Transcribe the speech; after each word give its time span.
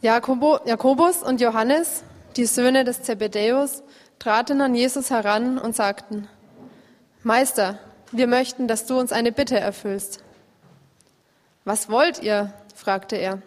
Jakobus 0.00 1.22
und 1.22 1.40
Johannes, 1.40 2.04
die 2.36 2.46
Söhne 2.46 2.84
des 2.84 3.02
Zebedäus, 3.02 3.82
traten 4.18 4.60
an 4.60 4.74
Jesus 4.74 5.10
heran 5.10 5.58
und 5.58 5.74
sagten, 5.74 6.28
Meister, 7.22 7.78
wir 8.12 8.26
möchten, 8.26 8.68
dass 8.68 8.86
du 8.86 8.98
uns 8.98 9.12
eine 9.12 9.32
Bitte 9.32 9.58
erfüllst. 9.58 10.22
Was 11.64 11.90
wollt 11.90 12.22
ihr? 12.22 12.52
fragte 12.74 13.16
er. 13.16 13.42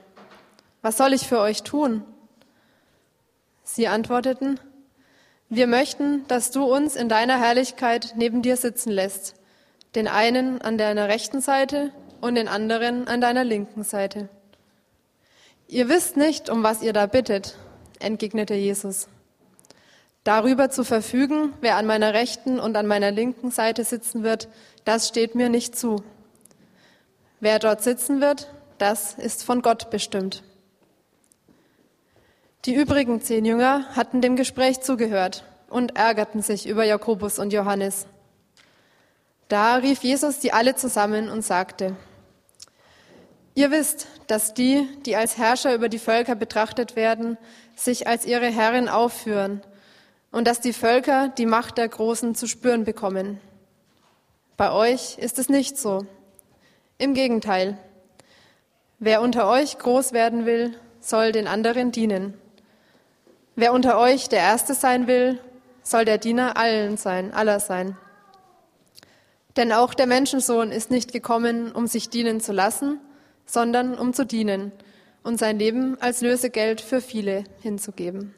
Was 0.82 0.98
soll 0.98 1.14
ich 1.14 1.28
für 1.28 1.40
euch 1.40 1.64
tun? 1.64 2.04
Sie 3.64 3.88
antworteten, 3.88 4.60
wir 5.48 5.68
möchten, 5.68 6.28
dass 6.28 6.52
du 6.52 6.64
uns 6.64 6.96
in 6.96 7.10
deiner 7.10 7.40
Herrlichkeit 7.40 8.14
neben 8.18 8.42
dir 8.42 8.58
sitzen 8.58 8.92
lässt, 8.92 9.36
den 9.96 10.08
einen 10.08 10.62
an 10.62 10.78
deiner 10.78 11.08
rechten 11.08 11.42
Seite 11.42 11.92
und 12.20 12.36
den 12.36 12.48
anderen 12.48 13.08
an 13.08 13.22
deiner 13.22 13.44
linken 13.44 13.84
Seite. 13.84 14.30
Ihr 15.72 15.88
wisst 15.88 16.18
nicht, 16.18 16.50
um 16.50 16.64
was 16.64 16.82
ihr 16.82 16.92
da 16.92 17.06
bittet, 17.06 17.56
entgegnete 18.00 18.56
Jesus. 18.56 19.08
Darüber 20.26 20.70
zu 20.70 20.84
verfügen, 20.84 21.54
wer 21.62 21.78
an 21.78 21.86
meiner 21.86 22.14
rechten 22.14 22.60
und 22.60 22.76
an 22.76 22.88
meiner 22.88 23.10
linken 23.10 23.52
Seite 23.52 23.86
sitzen 23.86 24.22
wird, 24.22 24.50
das 24.84 25.08
steht 25.08 25.34
mir 25.34 25.48
nicht 25.48 25.78
zu. 25.78 26.04
Wer 27.40 27.58
dort 27.58 27.84
sitzen 27.84 28.20
wird, 28.20 28.54
das 28.80 29.14
ist 29.14 29.46
von 29.46 29.62
Gott 29.62 29.90
bestimmt. 29.90 30.44
Die 32.66 32.76
übrigen 32.76 33.22
zehn 33.22 33.46
Jünger 33.46 33.86
hatten 33.96 34.20
dem 34.20 34.36
Gespräch 34.36 34.82
zugehört 34.82 35.46
und 35.70 35.96
ärgerten 35.96 36.42
sich 36.42 36.68
über 36.68 36.84
Jakobus 36.84 37.40
und 37.40 37.54
Johannes. 37.54 38.08
Da 39.48 39.76
rief 39.76 40.04
Jesus 40.04 40.40
die 40.40 40.52
alle 40.52 40.76
zusammen 40.76 41.30
und 41.30 41.46
sagte, 41.46 41.96
Ihr 43.54 43.70
wisst, 43.70 44.08
dass 44.28 44.54
die, 44.54 44.88
die 45.06 45.16
als 45.16 45.38
Herrscher 45.38 45.76
über 45.76 45.90
die 45.90 46.00
Völker 46.00 46.36
betrachtet 46.36 46.96
werden, 46.96 47.38
sich 47.76 48.08
als 48.08 48.26
ihre 48.26 48.48
Herren 48.48 48.88
aufführen 48.88 49.62
und 50.32 50.48
dass 50.48 50.62
die 50.62 50.74
Völker 50.74 51.30
die 51.38 51.46
Macht 51.46 51.78
der 51.78 51.90
Großen 51.90 52.34
zu 52.34 52.48
spüren 52.48 52.86
bekommen. 52.86 53.42
Bei 54.56 54.72
euch 54.72 55.18
ist 55.18 55.38
es 55.38 55.50
nicht 55.50 55.78
so. 55.78 56.06
Im 56.98 57.14
Gegenteil. 57.14 57.78
Wer 59.00 59.22
unter 59.22 59.50
euch 59.50 59.78
groß 59.78 60.14
werden 60.14 60.46
will, 60.46 60.78
soll 61.02 61.32
den 61.32 61.48
anderen 61.48 61.92
dienen. 61.92 62.36
Wer 63.56 63.74
unter 63.74 64.00
euch 64.00 64.30
der 64.30 64.40
Erste 64.40 64.76
sein 64.76 65.08
will, 65.08 65.40
soll 65.84 66.06
der 66.06 66.20
Diener 66.20 66.56
allen 66.56 66.96
sein, 66.96 67.34
aller 67.34 67.60
sein. 67.60 67.98
Denn 69.58 69.74
auch 69.74 69.94
der 69.94 70.08
Menschensohn 70.08 70.72
ist 70.72 70.92
nicht 70.92 71.12
gekommen, 71.12 71.72
um 71.72 71.88
sich 71.88 72.10
dienen 72.10 72.40
zu 72.40 72.54
lassen, 72.54 73.00
sondern 73.52 73.96
um 73.96 74.14
zu 74.14 74.26
dienen 74.26 74.72
und 75.24 75.38
sein 75.38 75.60
Leben 75.60 75.98
als 76.00 76.22
Lösegeld 76.22 76.80
für 76.80 77.02
viele 77.02 77.44
hinzugeben. 77.62 78.34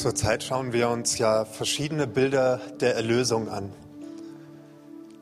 Zurzeit 0.00 0.42
schauen 0.42 0.72
wir 0.72 0.88
uns 0.88 1.18
ja 1.18 1.44
verschiedene 1.44 2.06
Bilder 2.06 2.58
der 2.80 2.94
Erlösung 2.94 3.50
an. 3.50 3.70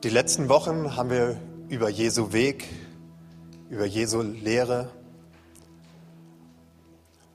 Die 0.03 0.09
letzten 0.09 0.47
Wochen 0.47 0.95
haben 0.95 1.09
wir 1.09 1.37
über 1.67 1.89
Jesu 1.89 2.31
Weg, 2.31 2.63
über 3.69 3.83
Jesu 3.83 4.21
Lehre 4.21 4.89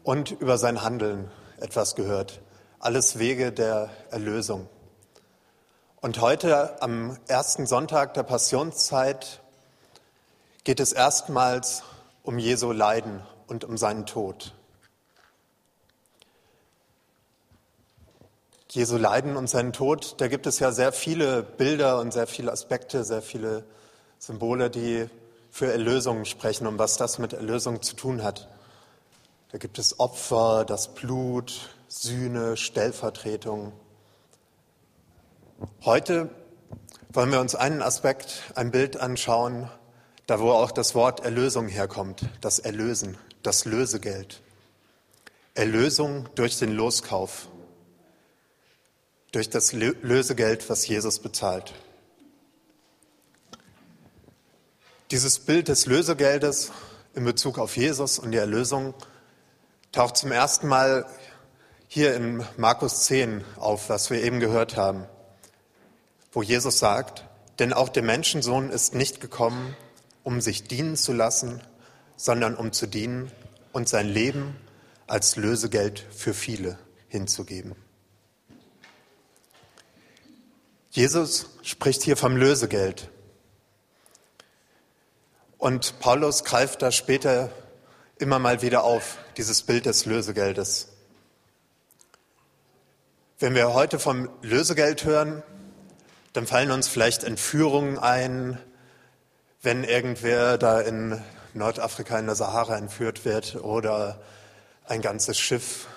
und 0.04 0.30
über 0.30 0.56
sein 0.56 0.80
Handeln 0.80 1.30
etwas 1.58 1.96
gehört. 1.96 2.40
Alles 2.78 3.18
Wege 3.18 3.52
der 3.52 3.90
Erlösung. 4.10 4.66
Und 6.00 6.22
heute 6.22 6.80
am 6.80 7.18
ersten 7.28 7.66
Sonntag 7.66 8.14
der 8.14 8.22
Passionszeit 8.22 9.42
geht 10.64 10.80
es 10.80 10.94
erstmals 10.94 11.82
um 12.22 12.38
Jesu 12.38 12.72
Leiden 12.72 13.20
und 13.48 13.64
um 13.64 13.76
seinen 13.76 14.06
Tod. 14.06 14.54
Jesu 18.74 18.96
Leiden 18.96 19.36
und 19.36 19.48
seinen 19.48 19.72
Tod, 19.72 20.16
da 20.18 20.26
gibt 20.26 20.48
es 20.48 20.58
ja 20.58 20.72
sehr 20.72 20.90
viele 20.90 21.44
Bilder 21.44 22.00
und 22.00 22.12
sehr 22.12 22.26
viele 22.26 22.50
Aspekte, 22.50 23.04
sehr 23.04 23.22
viele 23.22 23.62
Symbole, 24.18 24.68
die 24.68 25.08
für 25.48 25.70
Erlösung 25.70 26.24
sprechen 26.24 26.66
und 26.66 26.76
was 26.76 26.96
das 26.96 27.20
mit 27.20 27.34
Erlösung 27.34 27.82
zu 27.82 27.94
tun 27.94 28.24
hat. 28.24 28.48
Da 29.52 29.58
gibt 29.58 29.78
es 29.78 30.00
Opfer, 30.00 30.64
das 30.64 30.92
Blut, 30.92 31.70
Sühne, 31.86 32.56
Stellvertretung. 32.56 33.72
Heute 35.84 36.28
wollen 37.12 37.30
wir 37.30 37.40
uns 37.40 37.54
einen 37.54 37.80
Aspekt, 37.80 38.42
ein 38.56 38.72
Bild 38.72 38.96
anschauen, 38.96 39.70
da 40.26 40.40
wo 40.40 40.50
auch 40.50 40.72
das 40.72 40.96
Wort 40.96 41.24
Erlösung 41.24 41.68
herkommt, 41.68 42.28
das 42.40 42.58
Erlösen, 42.58 43.18
das 43.44 43.66
Lösegeld. 43.66 44.42
Erlösung 45.54 46.28
durch 46.34 46.58
den 46.58 46.72
Loskauf 46.72 47.46
durch 49.34 49.50
das 49.50 49.72
Lösegeld, 49.72 50.70
was 50.70 50.86
Jesus 50.86 51.18
bezahlt. 51.18 51.74
Dieses 55.10 55.40
Bild 55.40 55.66
des 55.66 55.86
Lösegeldes 55.86 56.70
in 57.14 57.24
Bezug 57.24 57.58
auf 57.58 57.76
Jesus 57.76 58.20
und 58.20 58.30
die 58.30 58.38
Erlösung 58.38 58.94
taucht 59.90 60.16
zum 60.16 60.30
ersten 60.30 60.68
Mal 60.68 61.06
hier 61.88 62.14
in 62.14 62.44
Markus 62.56 63.04
10 63.04 63.44
auf, 63.56 63.88
was 63.88 64.10
wir 64.10 64.22
eben 64.22 64.38
gehört 64.38 64.76
haben, 64.76 65.04
wo 66.32 66.42
Jesus 66.42 66.78
sagt, 66.78 67.24
denn 67.58 67.72
auch 67.72 67.88
der 67.88 68.02
Menschensohn 68.04 68.70
ist 68.70 68.94
nicht 68.94 69.20
gekommen, 69.20 69.76
um 70.22 70.40
sich 70.40 70.64
dienen 70.64 70.96
zu 70.96 71.12
lassen, 71.12 71.60
sondern 72.16 72.54
um 72.54 72.72
zu 72.72 72.86
dienen 72.86 73.32
und 73.72 73.88
sein 73.88 74.08
Leben 74.08 74.56
als 75.06 75.36
Lösegeld 75.36 76.04
für 76.10 76.34
viele 76.34 76.78
hinzugeben. 77.08 77.83
Jesus 80.94 81.46
spricht 81.62 82.04
hier 82.04 82.16
vom 82.16 82.36
Lösegeld. 82.36 83.10
Und 85.58 85.98
Paulus 85.98 86.44
greift 86.44 86.82
da 86.82 86.92
später 86.92 87.50
immer 88.16 88.38
mal 88.38 88.62
wieder 88.62 88.84
auf, 88.84 89.18
dieses 89.36 89.62
Bild 89.62 89.86
des 89.86 90.06
Lösegeldes. 90.06 90.90
Wenn 93.40 93.56
wir 93.56 93.74
heute 93.74 93.98
vom 93.98 94.28
Lösegeld 94.42 95.04
hören, 95.04 95.42
dann 96.32 96.46
fallen 96.46 96.70
uns 96.70 96.86
vielleicht 96.86 97.24
Entführungen 97.24 97.98
ein, 97.98 98.60
wenn 99.62 99.82
irgendwer 99.82 100.58
da 100.58 100.80
in 100.80 101.20
Nordafrika 101.54 102.20
in 102.20 102.26
der 102.26 102.36
Sahara 102.36 102.76
entführt 102.76 103.24
wird 103.24 103.56
oder 103.56 104.22
ein 104.84 105.02
ganzes 105.02 105.40
Schiff 105.40 105.88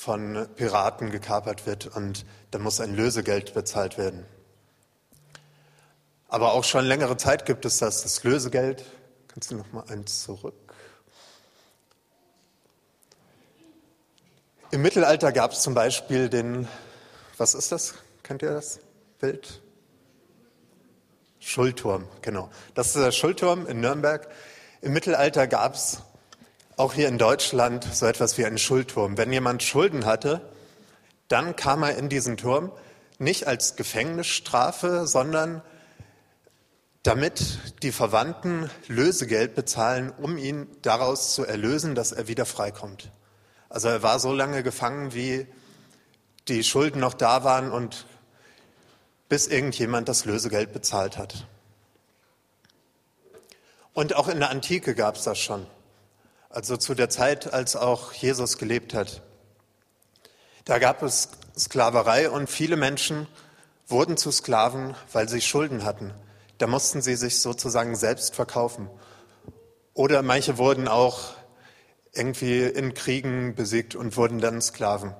von 0.00 0.48
Piraten 0.56 1.10
gekapert 1.10 1.66
wird 1.66 1.86
und 1.86 2.24
da 2.52 2.58
muss 2.58 2.80
ein 2.80 2.94
Lösegeld 2.94 3.52
bezahlt 3.52 3.98
werden. 3.98 4.24
Aber 6.26 6.52
auch 6.52 6.64
schon 6.64 6.86
längere 6.86 7.18
Zeit 7.18 7.44
gibt 7.44 7.66
es 7.66 7.78
das, 7.78 8.02
das 8.02 8.24
Lösegeld. 8.24 8.82
Kannst 9.28 9.50
du 9.50 9.56
noch 9.56 9.70
mal 9.72 9.84
eins 9.88 10.22
zurück? 10.22 10.54
Im 14.70 14.80
Mittelalter 14.80 15.32
gab 15.32 15.52
es 15.52 15.60
zum 15.60 15.74
Beispiel 15.74 16.30
den, 16.30 16.66
was 17.36 17.52
ist 17.52 17.70
das? 17.70 17.94
Kennt 18.22 18.40
ihr 18.40 18.52
das 18.52 18.80
Bild? 19.18 19.60
Schuldturm, 21.40 22.08
genau. 22.22 22.48
Das 22.74 22.88
ist 22.88 22.96
der 22.96 23.12
Schuldturm 23.12 23.66
in 23.66 23.80
Nürnberg. 23.80 24.28
Im 24.80 24.94
Mittelalter 24.94 25.46
gab 25.46 25.74
es 25.74 26.00
auch 26.80 26.94
hier 26.94 27.08
in 27.08 27.18
Deutschland 27.18 27.86
so 27.92 28.06
etwas 28.06 28.38
wie 28.38 28.46
ein 28.46 28.56
Schuldturm. 28.56 29.18
Wenn 29.18 29.30
jemand 29.30 29.62
Schulden 29.62 30.06
hatte, 30.06 30.40
dann 31.28 31.54
kam 31.54 31.82
er 31.82 31.96
in 31.96 32.08
diesen 32.08 32.38
Turm 32.38 32.72
nicht 33.18 33.46
als 33.46 33.76
Gefängnisstrafe, 33.76 35.06
sondern 35.06 35.60
damit 37.02 37.58
die 37.82 37.92
Verwandten 37.92 38.70
Lösegeld 38.88 39.54
bezahlen, 39.54 40.10
um 40.10 40.38
ihn 40.38 40.68
daraus 40.80 41.34
zu 41.34 41.44
erlösen, 41.44 41.94
dass 41.94 42.12
er 42.12 42.28
wieder 42.28 42.46
freikommt. 42.46 43.12
Also 43.68 43.88
er 43.88 44.02
war 44.02 44.18
so 44.18 44.32
lange 44.32 44.62
gefangen, 44.62 45.12
wie 45.12 45.46
die 46.48 46.64
Schulden 46.64 46.98
noch 46.98 47.14
da 47.14 47.44
waren 47.44 47.70
und 47.70 48.06
bis 49.28 49.48
irgendjemand 49.48 50.08
das 50.08 50.24
Lösegeld 50.24 50.72
bezahlt 50.72 51.18
hat. 51.18 51.46
Und 53.92 54.16
auch 54.16 54.28
in 54.28 54.38
der 54.40 54.48
Antike 54.48 54.94
gab 54.94 55.16
es 55.16 55.24
das 55.24 55.38
schon. 55.38 55.66
Also 56.50 56.76
zu 56.76 56.94
der 56.94 57.08
Zeit, 57.08 57.52
als 57.52 57.76
auch 57.76 58.12
Jesus 58.12 58.58
gelebt 58.58 58.92
hat. 58.92 59.22
Da 60.64 60.78
gab 60.78 61.02
es 61.02 61.28
Sklaverei 61.56 62.28
und 62.28 62.50
viele 62.50 62.76
Menschen 62.76 63.28
wurden 63.86 64.16
zu 64.16 64.30
Sklaven, 64.32 64.94
weil 65.12 65.28
sie 65.28 65.40
Schulden 65.40 65.84
hatten. 65.84 66.12
Da 66.58 66.66
mussten 66.66 67.02
sie 67.02 67.14
sich 67.14 67.40
sozusagen 67.40 67.94
selbst 67.96 68.34
verkaufen. 68.34 68.90
Oder 69.94 70.22
manche 70.22 70.58
wurden 70.58 70.88
auch 70.88 71.34
irgendwie 72.12 72.62
in 72.62 72.94
Kriegen 72.94 73.54
besiegt 73.54 73.94
und 73.94 74.16
wurden 74.16 74.40
dann 74.40 74.60
Sklaven. 74.60 75.14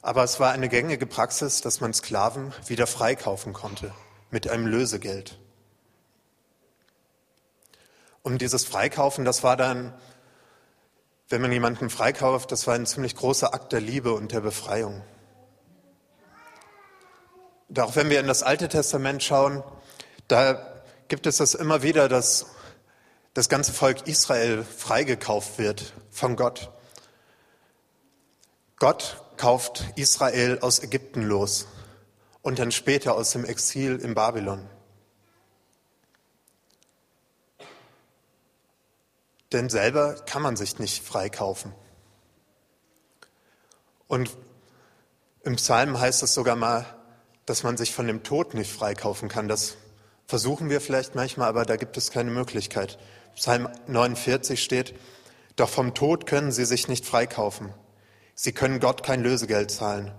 Aber 0.00 0.24
es 0.24 0.40
war 0.40 0.52
eine 0.52 0.68
gängige 0.68 1.06
Praxis, 1.06 1.60
dass 1.60 1.80
man 1.80 1.92
Sklaven 1.92 2.52
wieder 2.66 2.86
freikaufen 2.86 3.52
konnte 3.52 3.92
mit 4.30 4.48
einem 4.48 4.66
Lösegeld. 4.66 5.38
Und 8.22 8.40
dieses 8.40 8.64
Freikaufen, 8.64 9.24
das 9.24 9.42
war 9.42 9.56
dann, 9.56 9.94
wenn 11.32 11.40
man 11.40 11.50
jemanden 11.50 11.88
freikauft, 11.88 12.52
das 12.52 12.66
war 12.66 12.74
ein 12.74 12.84
ziemlich 12.84 13.16
großer 13.16 13.54
Akt 13.54 13.72
der 13.72 13.80
Liebe 13.80 14.12
und 14.12 14.32
der 14.32 14.40
Befreiung. 14.40 15.02
Und 17.70 17.80
auch 17.80 17.96
wenn 17.96 18.10
wir 18.10 18.20
in 18.20 18.26
das 18.26 18.42
Alte 18.42 18.68
Testament 18.68 19.22
schauen, 19.22 19.62
da 20.28 20.82
gibt 21.08 21.26
es 21.26 21.38
das 21.38 21.54
immer 21.54 21.82
wieder, 21.82 22.10
dass 22.10 22.46
das 23.32 23.48
ganze 23.48 23.72
Volk 23.72 24.06
Israel 24.06 24.62
freigekauft 24.62 25.56
wird 25.58 25.94
von 26.10 26.36
Gott. 26.36 26.70
Gott 28.76 29.22
kauft 29.38 29.86
Israel 29.96 30.58
aus 30.60 30.80
Ägypten 30.82 31.22
los 31.22 31.66
und 32.42 32.58
dann 32.58 32.72
später 32.72 33.14
aus 33.14 33.30
dem 33.30 33.46
Exil 33.46 33.96
in 33.96 34.14
Babylon. 34.14 34.68
Denn 39.52 39.68
selber 39.68 40.14
kann 40.26 40.42
man 40.42 40.56
sich 40.56 40.78
nicht 40.78 41.04
freikaufen. 41.04 41.72
Und 44.06 44.30
im 45.44 45.56
Psalm 45.56 45.98
heißt 45.98 46.22
es 46.22 46.34
sogar 46.34 46.56
mal, 46.56 46.86
dass 47.46 47.62
man 47.62 47.76
sich 47.76 47.92
von 47.92 48.06
dem 48.06 48.22
Tod 48.22 48.54
nicht 48.54 48.72
freikaufen 48.72 49.28
kann. 49.28 49.48
Das 49.48 49.76
Versuchen 50.26 50.70
wir 50.70 50.80
vielleicht 50.80 51.14
manchmal, 51.14 51.48
aber 51.48 51.64
da 51.66 51.76
gibt 51.76 51.96
es 51.98 52.10
keine 52.10 52.30
Möglichkeit. 52.30 52.98
Psalm 53.34 53.68
49 53.86 54.62
steht, 54.62 54.94
doch 55.56 55.68
vom 55.68 55.92
Tod 55.94 56.26
können 56.26 56.52
sie 56.52 56.64
sich 56.64 56.88
nicht 56.88 57.04
freikaufen. 57.04 57.74
Sie 58.34 58.52
können 58.52 58.80
Gott 58.80 59.02
kein 59.02 59.22
Lösegeld 59.22 59.70
zahlen. 59.70 60.10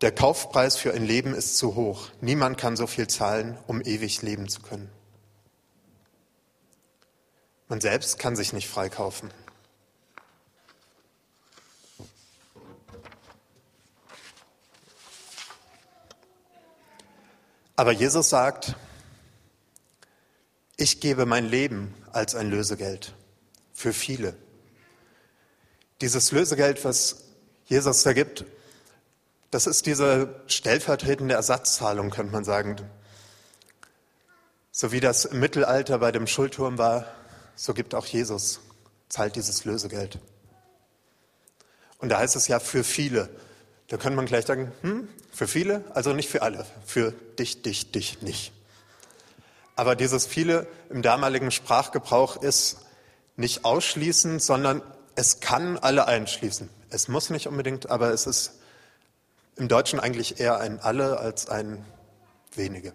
Der 0.00 0.12
Kaufpreis 0.12 0.76
für 0.76 0.92
ein 0.92 1.04
Leben 1.04 1.32
ist 1.32 1.56
zu 1.56 1.76
hoch. 1.76 2.08
Niemand 2.20 2.58
kann 2.58 2.76
so 2.76 2.88
viel 2.88 3.06
zahlen, 3.06 3.56
um 3.68 3.80
ewig 3.80 4.22
leben 4.22 4.48
zu 4.48 4.62
können. 4.62 4.90
Man 7.68 7.80
selbst 7.82 8.18
kann 8.18 8.34
sich 8.34 8.54
nicht 8.54 8.68
freikaufen. 8.68 9.30
Aber 17.76 17.92
Jesus 17.92 18.30
sagt, 18.30 18.74
ich 20.76 21.00
gebe 21.00 21.26
mein 21.26 21.44
Leben 21.44 21.94
als 22.10 22.34
ein 22.34 22.50
Lösegeld 22.50 23.14
für 23.72 23.92
viele. 23.92 24.34
Dieses 26.00 26.32
Lösegeld, 26.32 26.84
was 26.84 27.24
Jesus 27.66 28.02
da 28.02 28.14
gibt, 28.14 28.46
das 29.50 29.66
ist 29.66 29.86
diese 29.86 30.42
stellvertretende 30.46 31.34
Ersatzzahlung, 31.34 32.10
könnte 32.10 32.32
man 32.32 32.44
sagen. 32.44 32.76
So 34.72 34.90
wie 34.90 35.00
das 35.00 35.24
im 35.26 35.40
Mittelalter 35.40 35.98
bei 35.98 36.12
dem 36.12 36.26
Schuldturm 36.26 36.78
war, 36.78 37.04
so 37.58 37.74
gibt 37.74 37.96
auch 37.96 38.06
Jesus, 38.06 38.60
zahlt 39.08 39.34
dieses 39.34 39.64
Lösegeld. 39.64 40.20
Und 41.98 42.08
da 42.08 42.18
heißt 42.18 42.36
es 42.36 42.46
ja 42.46 42.60
für 42.60 42.84
viele. 42.84 43.28
Da 43.88 43.96
könnte 43.96 44.14
man 44.14 44.26
gleich 44.26 44.46
sagen, 44.46 44.70
hm, 44.82 45.08
für 45.32 45.48
viele, 45.48 45.82
also 45.92 46.12
nicht 46.12 46.28
für 46.28 46.42
alle, 46.42 46.64
für 46.86 47.10
dich, 47.36 47.62
dich, 47.62 47.90
dich 47.90 48.22
nicht. 48.22 48.52
Aber 49.74 49.96
dieses 49.96 50.24
viele 50.24 50.68
im 50.88 51.02
damaligen 51.02 51.50
Sprachgebrauch 51.50 52.40
ist 52.40 52.78
nicht 53.34 53.64
ausschließend, 53.64 54.40
sondern 54.40 54.80
es 55.16 55.40
kann 55.40 55.78
alle 55.78 56.06
einschließen. 56.06 56.68
Es 56.90 57.08
muss 57.08 57.28
nicht 57.28 57.48
unbedingt, 57.48 57.90
aber 57.90 58.12
es 58.12 58.28
ist 58.28 58.52
im 59.56 59.66
Deutschen 59.66 59.98
eigentlich 59.98 60.38
eher 60.38 60.60
ein 60.60 60.78
alle 60.78 61.18
als 61.18 61.48
ein 61.48 61.84
wenige. 62.54 62.92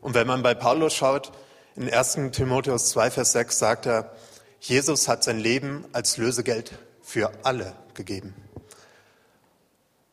Und 0.00 0.14
wenn 0.14 0.26
man 0.26 0.42
bei 0.42 0.54
Paulus 0.54 0.94
schaut, 0.94 1.30
in 1.78 1.88
1. 1.88 2.18
Timotheus 2.32 2.90
2, 2.90 3.12
Vers 3.12 3.32
6 3.32 3.56
sagt 3.56 3.86
er, 3.86 4.12
Jesus 4.60 5.06
hat 5.06 5.22
sein 5.22 5.38
Leben 5.38 5.84
als 5.92 6.16
Lösegeld 6.16 6.72
für 7.02 7.30
alle 7.44 7.72
gegeben. 7.94 8.34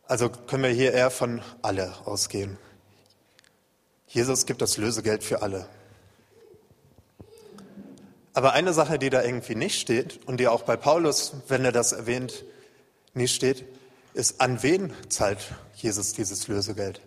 Also 0.05 0.29
können 0.29 0.61
wir 0.61 0.69
hier 0.69 0.93
eher 0.93 1.09
von 1.09 1.41
alle 1.63 1.91
ausgehen. 2.05 2.59
Jesus 4.07 4.45
gibt 4.45 4.61
das 4.61 4.77
Lösegeld 4.77 5.23
für 5.23 5.41
alle. 5.41 5.67
Aber 8.35 8.53
eine 8.53 8.73
Sache, 8.73 8.99
die 8.99 9.09
da 9.09 9.23
irgendwie 9.23 9.55
nicht 9.55 9.79
steht 9.79 10.19
und 10.27 10.39
die 10.39 10.47
auch 10.47 10.61
bei 10.63 10.77
Paulus, 10.77 11.33
wenn 11.47 11.65
er 11.65 11.71
das 11.71 11.93
erwähnt, 11.93 12.45
nicht 13.15 13.33
steht, 13.33 13.65
ist, 14.13 14.39
an 14.39 14.61
wen 14.61 14.93
zahlt 15.09 15.39
Jesus 15.73 16.13
dieses 16.13 16.47
Lösegeld? 16.47 17.01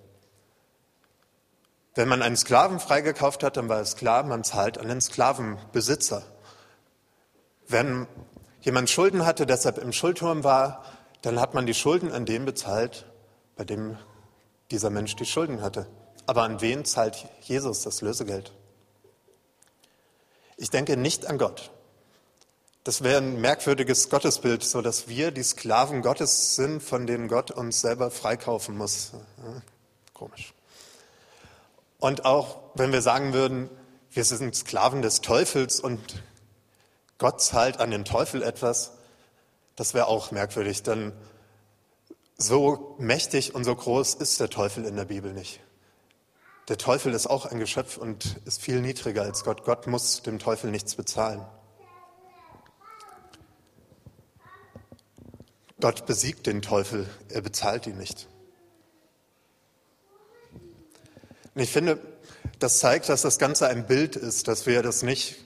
Wenn 1.98 2.06
man 2.06 2.22
einen 2.22 2.36
Sklaven 2.36 2.78
freigekauft 2.78 3.42
hat, 3.42 3.56
dann 3.56 3.68
war 3.68 3.80
es 3.80 3.96
klar, 3.96 4.22
man 4.22 4.44
zahlt 4.44 4.78
an 4.78 4.86
den 4.86 5.00
Sklavenbesitzer. 5.00 6.22
Wenn 7.66 8.06
jemand 8.60 8.88
Schulden 8.88 9.26
hatte, 9.26 9.46
deshalb 9.46 9.78
im 9.78 9.92
Schuldturm 9.92 10.44
war, 10.44 10.84
dann 11.22 11.40
hat 11.40 11.54
man 11.54 11.66
die 11.66 11.74
Schulden 11.74 12.12
an 12.12 12.24
den 12.24 12.44
bezahlt, 12.44 13.04
bei 13.56 13.64
dem 13.64 13.98
dieser 14.70 14.90
Mensch 14.90 15.16
die 15.16 15.26
Schulden 15.26 15.60
hatte. 15.60 15.88
Aber 16.24 16.44
an 16.44 16.60
wen 16.60 16.84
zahlt 16.84 17.26
Jesus 17.40 17.82
das 17.82 18.00
Lösegeld? 18.00 18.52
Ich 20.56 20.70
denke 20.70 20.96
nicht 20.96 21.26
an 21.26 21.36
Gott. 21.36 21.72
Das 22.84 23.02
wäre 23.02 23.20
ein 23.20 23.40
merkwürdiges 23.40 24.08
Gottesbild, 24.08 24.62
so 24.62 24.82
dass 24.82 25.08
wir 25.08 25.32
die 25.32 25.42
Sklaven 25.42 26.02
Gottes 26.02 26.54
sind, 26.54 26.80
von 26.80 27.08
denen 27.08 27.26
Gott 27.26 27.50
uns 27.50 27.80
selber 27.80 28.12
freikaufen 28.12 28.78
muss. 28.78 29.14
Komisch. 30.14 30.54
Und 31.98 32.24
auch 32.24 32.60
wenn 32.74 32.92
wir 32.92 33.02
sagen 33.02 33.32
würden, 33.32 33.68
wir 34.10 34.24
sind 34.24 34.54
Sklaven 34.54 35.02
des 35.02 35.20
Teufels 35.20 35.80
und 35.80 36.22
Gott 37.18 37.42
zahlt 37.42 37.80
an 37.80 37.90
den 37.90 38.04
Teufel 38.04 38.42
etwas, 38.42 38.92
das 39.76 39.94
wäre 39.94 40.06
auch 40.06 40.30
merkwürdig, 40.30 40.82
denn 40.82 41.12
so 42.36 42.94
mächtig 42.98 43.54
und 43.54 43.64
so 43.64 43.74
groß 43.74 44.14
ist 44.14 44.38
der 44.40 44.48
Teufel 44.48 44.84
in 44.84 44.96
der 44.96 45.04
Bibel 45.04 45.32
nicht. 45.32 45.60
Der 46.68 46.78
Teufel 46.78 47.14
ist 47.14 47.26
auch 47.26 47.46
ein 47.46 47.58
Geschöpf 47.58 47.96
und 47.96 48.40
ist 48.44 48.60
viel 48.60 48.80
niedriger 48.80 49.22
als 49.22 49.42
Gott. 49.42 49.64
Gott 49.64 49.86
muss 49.86 50.22
dem 50.22 50.38
Teufel 50.38 50.70
nichts 50.70 50.94
bezahlen. 50.94 51.44
Gott 55.80 56.06
besiegt 56.06 56.46
den 56.46 56.60
Teufel, 56.60 57.08
er 57.28 57.40
bezahlt 57.40 57.86
ihn 57.86 57.98
nicht. 57.98 58.28
Und 60.52 61.46
ich 61.60 61.70
finde, 61.70 61.98
das 62.58 62.78
zeigt, 62.78 63.08
dass 63.08 63.22
das 63.22 63.38
Ganze 63.38 63.68
ein 63.68 63.86
Bild 63.86 64.16
ist, 64.16 64.48
dass 64.48 64.66
wir 64.66 64.82
das 64.82 65.02
nicht 65.02 65.36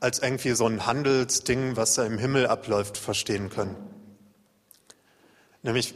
als 0.00 0.20
irgendwie 0.20 0.52
so 0.52 0.66
ein 0.66 0.86
Handelsding, 0.86 1.76
was 1.76 1.94
da 1.94 2.04
im 2.04 2.18
Himmel 2.18 2.46
abläuft, 2.46 2.96
verstehen 2.96 3.50
können. 3.50 3.76
Nämlich 5.62 5.94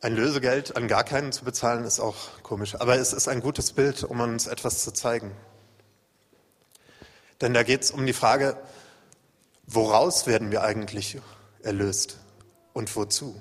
ein 0.00 0.14
Lösegeld 0.14 0.76
an 0.76 0.88
gar 0.88 1.04
keinen 1.04 1.32
zu 1.32 1.44
bezahlen, 1.44 1.84
ist 1.84 2.00
auch 2.00 2.42
komisch. 2.42 2.74
Aber 2.76 2.96
es 2.96 3.12
ist 3.12 3.28
ein 3.28 3.40
gutes 3.40 3.72
Bild, 3.72 4.04
um 4.04 4.20
uns 4.20 4.46
etwas 4.46 4.84
zu 4.84 4.92
zeigen. 4.92 5.32
Denn 7.40 7.54
da 7.54 7.62
geht 7.62 7.82
es 7.82 7.90
um 7.90 8.06
die 8.06 8.12
Frage, 8.12 8.56
woraus 9.66 10.26
werden 10.26 10.50
wir 10.50 10.62
eigentlich 10.62 11.18
erlöst 11.62 12.18
und 12.72 12.94
wozu? 12.94 13.40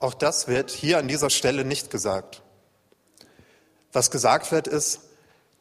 Auch 0.00 0.14
das 0.14 0.48
wird 0.48 0.70
hier 0.70 0.98
an 0.98 1.06
dieser 1.06 1.30
Stelle 1.30 1.64
nicht 1.64 1.90
gesagt. 1.90 2.42
Was 3.92 4.10
gesagt 4.10 4.50
wird, 4.50 4.66
ist, 4.66 5.00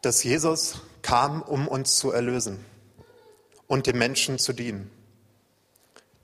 dass 0.02 0.24
Jesus 0.24 0.80
kam, 1.02 1.42
um 1.42 1.68
uns 1.68 1.98
zu 1.98 2.12
erlösen. 2.12 2.66
und 3.68 3.86
dem 3.86 4.00
Menschen 4.00 4.40
zu 4.40 4.52
dienen. 4.52 4.90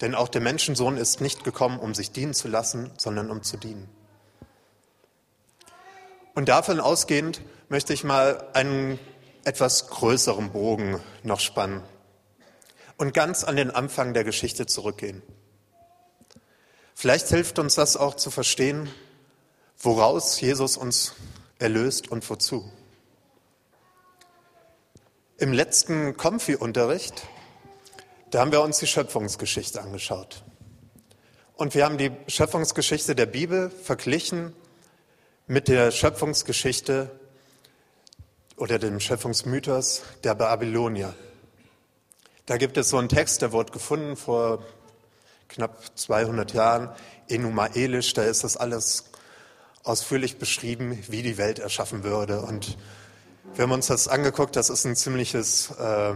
Denn 0.01 0.15
auch 0.15 0.29
der 0.29 0.41
Menschensohn 0.41 0.97
ist 0.97 1.21
nicht 1.21 1.43
gekommen, 1.43 1.79
um 1.79 1.93
sich 1.93 2.11
dienen 2.11 2.33
zu 2.33 2.47
lassen, 2.47 2.91
sondern 2.97 3.29
um 3.29 3.43
zu 3.43 3.55
dienen. 3.55 3.87
Und 6.33 6.49
davon 6.49 6.79
ausgehend 6.79 7.41
möchte 7.69 7.93
ich 7.93 8.03
mal 8.03 8.49
einen 8.53 8.99
etwas 9.43 9.89
größeren 9.89 10.51
Bogen 10.51 10.99
noch 11.21 11.39
spannen 11.39 11.83
und 12.97 13.13
ganz 13.13 13.43
an 13.43 13.55
den 13.55 13.69
Anfang 13.69 14.15
der 14.15 14.23
Geschichte 14.23 14.65
zurückgehen. 14.65 15.21
Vielleicht 16.97 17.27
hilft 17.27 17.59
uns 17.59 17.75
das 17.75 17.97
auch 17.97 18.15
zu 18.15 18.31
verstehen, 18.31 18.89
woraus 19.77 20.39
Jesus 20.39 20.77
uns 20.77 21.13
erlöst 21.59 22.09
und 22.09 22.27
wozu. 22.29 22.71
Im 25.37 25.51
letzten 25.51 26.15
Konfi-Unterricht, 26.15 27.27
da 28.31 28.39
haben 28.39 28.53
wir 28.53 28.61
uns 28.61 28.79
die 28.79 28.87
Schöpfungsgeschichte 28.87 29.81
angeschaut. 29.81 30.45
Und 31.55 31.75
wir 31.75 31.83
haben 31.83 31.97
die 31.97 32.11
Schöpfungsgeschichte 32.27 33.13
der 33.13 33.25
Bibel 33.25 33.69
verglichen 33.69 34.55
mit 35.47 35.67
der 35.67 35.91
Schöpfungsgeschichte 35.91 37.11
oder 38.55 38.79
dem 38.79 39.01
Schöpfungsmythos 39.01 40.01
der 40.23 40.35
Babylonier. 40.35 41.13
Da 42.45 42.55
gibt 42.55 42.77
es 42.77 42.89
so 42.89 42.97
einen 42.97 43.09
Text, 43.09 43.41
der 43.41 43.51
wurde 43.51 43.73
gefunden 43.73 44.15
vor 44.15 44.63
knapp 45.49 45.77
200 45.95 46.53
Jahren, 46.53 46.89
Enuma 47.27 47.67
Elish, 47.67 48.13
da 48.13 48.23
ist 48.23 48.43
das 48.43 48.57
alles 48.57 49.05
ausführlich 49.83 50.37
beschrieben, 50.37 51.01
wie 51.07 51.21
die 51.21 51.37
Welt 51.37 51.59
erschaffen 51.59 52.03
würde. 52.03 52.41
Und 52.41 52.77
wir 53.53 53.63
haben 53.63 53.71
uns 53.71 53.87
das 53.87 54.07
angeguckt, 54.07 54.55
das 54.55 54.69
ist 54.69 54.85
ein 54.85 54.95
ziemliches, 54.95 55.71
äh, 55.71 56.13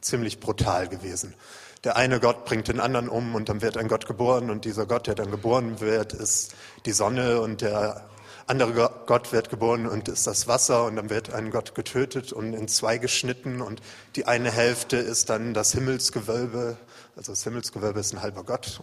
ziemlich 0.00 0.40
brutal 0.40 0.88
gewesen. 0.88 1.34
Der 1.82 1.96
eine 1.96 2.20
Gott 2.20 2.44
bringt 2.46 2.68
den 2.68 2.80
anderen 2.80 3.08
um 3.08 3.34
und 3.34 3.48
dann 3.48 3.60
wird 3.60 3.76
ein 3.76 3.88
Gott 3.88 4.06
geboren 4.06 4.50
und 4.50 4.64
dieser 4.64 4.86
Gott, 4.86 5.06
der 5.06 5.14
dann 5.14 5.30
geboren 5.30 5.80
wird, 5.80 6.14
ist 6.14 6.54
die 6.86 6.92
Sonne 6.92 7.40
und 7.40 7.60
der 7.60 8.08
andere 8.46 8.90
Gott 9.06 9.32
wird 9.32 9.48
geboren 9.48 9.86
und 9.86 10.08
ist 10.08 10.26
das 10.26 10.46
Wasser 10.46 10.84
und 10.84 10.96
dann 10.96 11.10
wird 11.10 11.32
ein 11.32 11.50
Gott 11.50 11.74
getötet 11.74 12.32
und 12.32 12.52
in 12.52 12.68
zwei 12.68 12.98
geschnitten 12.98 13.62
und 13.62 13.80
die 14.16 14.26
eine 14.26 14.50
Hälfte 14.50 14.96
ist 14.96 15.30
dann 15.30 15.54
das 15.54 15.72
Himmelsgewölbe, 15.72 16.76
also 17.16 17.32
das 17.32 17.42
Himmelsgewölbe 17.44 18.00
ist 18.00 18.12
ein 18.12 18.22
halber 18.22 18.44
Gott. 18.44 18.80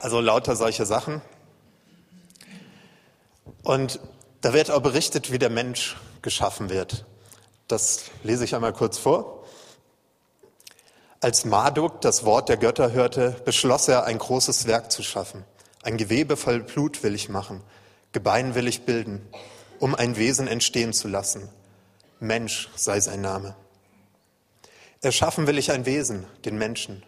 Also 0.00 0.20
lauter 0.20 0.56
solche 0.56 0.84
Sachen. 0.84 1.22
Und 3.62 4.00
da 4.40 4.52
wird 4.52 4.70
auch 4.70 4.82
berichtet, 4.82 5.30
wie 5.30 5.38
der 5.38 5.50
Mensch 5.50 5.96
geschaffen 6.22 6.70
wird. 6.70 7.04
Das 7.68 8.06
lese 8.24 8.44
ich 8.44 8.54
einmal 8.54 8.72
kurz 8.72 8.98
vor. 8.98 9.44
Als 11.20 11.44
Marduk 11.44 12.00
das 12.00 12.24
Wort 12.24 12.48
der 12.48 12.56
Götter 12.56 12.90
hörte, 12.90 13.36
beschloss 13.44 13.86
er, 13.86 14.04
ein 14.04 14.18
großes 14.18 14.66
Werk 14.66 14.90
zu 14.90 15.04
schaffen. 15.04 15.44
Ein 15.84 15.96
Gewebe 15.96 16.36
voll 16.36 16.60
Blut 16.60 17.04
will 17.04 17.14
ich 17.14 17.28
machen, 17.28 17.62
Gebein 18.12 18.54
will 18.54 18.68
ich 18.68 18.82
bilden, 18.82 19.26
um 19.78 19.94
ein 19.94 20.16
Wesen 20.16 20.46
entstehen 20.46 20.92
zu 20.92 21.08
lassen. 21.08 21.48
Mensch 22.20 22.68
sei 22.76 23.00
sein 23.00 23.22
Name. 23.22 23.56
Erschaffen 25.00 25.46
will 25.46 25.58
ich 25.58 25.72
ein 25.72 25.86
Wesen, 25.86 26.26
den 26.44 26.58
Menschen. 26.58 27.02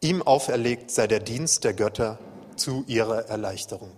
Ihm 0.00 0.20
auferlegt 0.20 0.90
sei 0.90 1.06
der 1.06 1.20
Dienst 1.20 1.64
der 1.64 1.72
Götter 1.72 2.18
zu 2.56 2.84
ihrer 2.86 3.28
Erleichterung. 3.28 3.92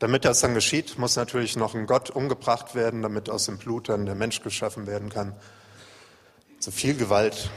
Damit 0.00 0.24
das 0.24 0.40
dann 0.40 0.54
geschieht, 0.54 0.98
muss 0.98 1.14
natürlich 1.14 1.56
noch 1.56 1.74
ein 1.74 1.86
Gott 1.86 2.10
umgebracht 2.10 2.74
werden, 2.74 3.00
damit 3.00 3.30
aus 3.30 3.46
dem 3.46 3.58
Blut 3.58 3.88
dann 3.88 4.06
der 4.06 4.16
Mensch 4.16 4.42
geschaffen 4.42 4.88
werden 4.88 5.08
kann. 5.08 5.34
So 6.58 6.72
viel 6.72 6.96
Gewalt. 6.96 7.48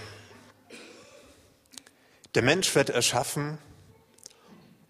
Der 2.36 2.44
Mensch 2.44 2.74
wird 2.76 2.92
erschaffen, 2.92 3.58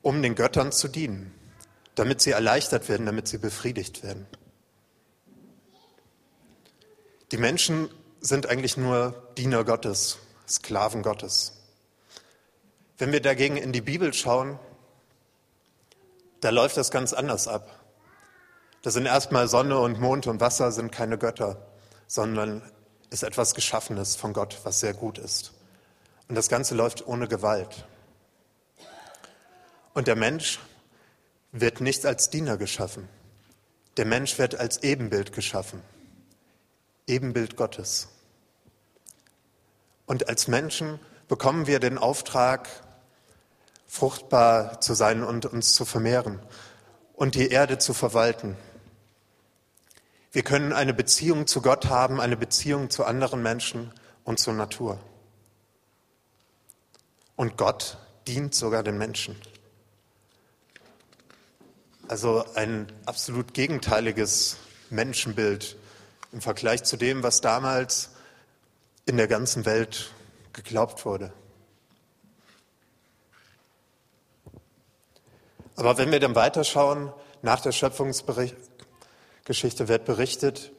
um 0.02 0.22
den 0.22 0.36
Göttern 0.36 0.74
zu 0.74 0.90
dienen 0.90 1.37
damit 1.98 2.22
sie 2.22 2.30
erleichtert 2.30 2.90
werden, 2.90 3.08
damit 3.08 3.28
sie 3.28 3.40
befriedigt 3.40 4.04
werden. 4.04 4.28
Die 7.32 7.38
Menschen 7.38 7.90
sind 8.22 8.46
eigentlich 8.46 8.78
nur 8.78 9.32
Diener 9.36 9.64
Gottes, 9.64 10.20
Sklaven 10.48 11.02
Gottes. 11.02 11.54
Wenn 13.00 13.12
wir 13.12 13.22
dagegen 13.22 13.58
in 13.58 13.72
die 13.74 13.82
Bibel 13.82 14.14
schauen, 14.14 14.60
da 16.40 16.52
läuft 16.52 16.78
das 16.78 16.92
ganz 16.92 17.14
anders 17.14 17.48
ab. 17.48 17.84
Da 18.84 18.92
sind 18.92 19.08
erstmal 19.08 19.48
Sonne 19.48 19.80
und 19.80 20.00
Mond 20.00 20.28
und 20.28 20.40
Wasser 20.40 20.72
sind 20.72 20.92
keine 20.92 21.18
Götter, 21.18 21.66
sondern 22.06 22.62
ist 23.10 23.24
etwas 23.24 23.56
Geschaffenes 23.56 24.16
von 24.16 24.34
Gott, 24.34 24.60
was 24.64 24.82
sehr 24.82 24.94
gut 24.94 25.18
ist. 25.18 25.52
Und 26.28 26.36
das 26.36 26.48
Ganze 26.48 26.76
läuft 26.76 27.08
ohne 27.08 27.28
Gewalt. 27.28 27.88
Und 29.96 30.08
der 30.08 30.16
Mensch 30.16 30.60
wird 31.62 31.82
nicht 31.82 32.06
als 32.06 32.30
Diener 32.30 32.58
geschaffen. 32.58 33.08
Der 33.98 34.06
Mensch 34.06 34.38
wird 34.38 34.60
als 34.60 34.84
Ebenbild 34.84 35.34
geschaffen. 35.34 35.82
Ebenbild 37.08 37.56
Gottes. 37.56 38.10
Und 40.06 40.30
als 40.30 40.48
Menschen 40.48 41.00
bekommen 41.28 41.68
wir 41.68 41.80
den 41.80 41.98
Auftrag, 41.98 42.70
fruchtbar 43.88 44.82
zu 44.82 44.94
sein 44.94 45.24
und 45.24 45.46
uns 45.46 45.74
zu 45.74 45.86
vermehren 45.86 46.40
und 47.14 47.36
die 47.36 47.50
Erde 47.50 47.78
zu 47.78 47.94
verwalten. 47.94 48.58
Wir 50.32 50.44
können 50.44 50.74
eine 50.74 50.94
Beziehung 50.94 51.48
zu 51.48 51.62
Gott 51.62 51.86
haben, 51.86 52.22
eine 52.22 52.38
Beziehung 52.38 52.90
zu 52.90 53.06
anderen 53.06 53.42
Menschen 53.42 53.92
und 54.24 54.40
zur 54.40 54.54
Natur. 54.54 55.00
Und 57.36 57.58
Gott 57.58 57.98
dient 58.28 58.54
sogar 58.54 58.84
den 58.84 58.98
Menschen. 58.98 59.40
Also 62.08 62.46
ein 62.56 62.88
absolut 63.06 63.54
gegenteiliges 63.54 64.56
Menschenbild 64.90 65.76
im 66.32 66.40
Vergleich 66.40 66.84
zu 66.84 66.96
dem, 66.96 67.22
was 67.22 67.42
damals 67.42 68.12
in 69.06 69.18
der 69.18 69.28
ganzen 69.28 69.66
Welt 69.66 70.14
geglaubt 70.54 71.04
wurde. 71.04 71.34
Aber 75.76 75.98
wenn 75.98 76.10
wir 76.12 76.22
dann 76.22 76.36
weiterschauen, 76.36 77.12
nach 77.42 77.60
der 77.60 77.74
Schöpfungsgeschichte 77.74 79.90
wird 79.90 80.06
berichtet, 80.06 80.72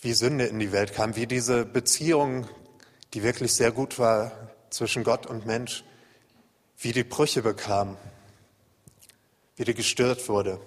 wie 0.00 0.14
Sünde 0.14 0.46
in 0.46 0.58
die 0.58 0.72
Welt 0.72 0.94
kam, 0.94 1.14
wie 1.14 1.28
diese 1.28 1.64
Beziehung, 1.64 2.48
die 3.14 3.22
wirklich 3.22 3.54
sehr 3.54 3.70
gut 3.70 4.00
war 4.00 4.32
zwischen 4.70 5.04
Gott 5.04 5.26
und 5.26 5.46
Mensch, 5.46 5.84
wie 6.76 6.92
die 6.92 7.04
Brüche 7.04 7.42
bekam 7.42 7.96
wieder 9.58 9.74
gestört 9.74 10.28
wurde. 10.28 10.60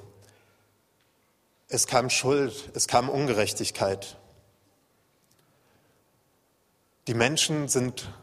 Es 1.69 1.88
kam 1.88 2.10
Schuld, 2.10 2.69
es 2.74 2.88
kam 2.88 3.10
Ungerechtigkeit. 3.10 4.17
Die 7.07 7.13
Menschen 7.13 7.69
sind 7.69 8.13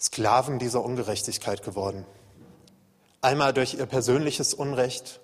Sklaven 0.00 0.58
dieser 0.58 0.84
Ungerechtigkeit 0.84 1.62
geworden. 1.62 2.04
Einmal 3.20 3.52
durch 3.52 3.74
ihr 3.74 3.86
persönliches 3.86 4.52
Unrecht 4.52 5.20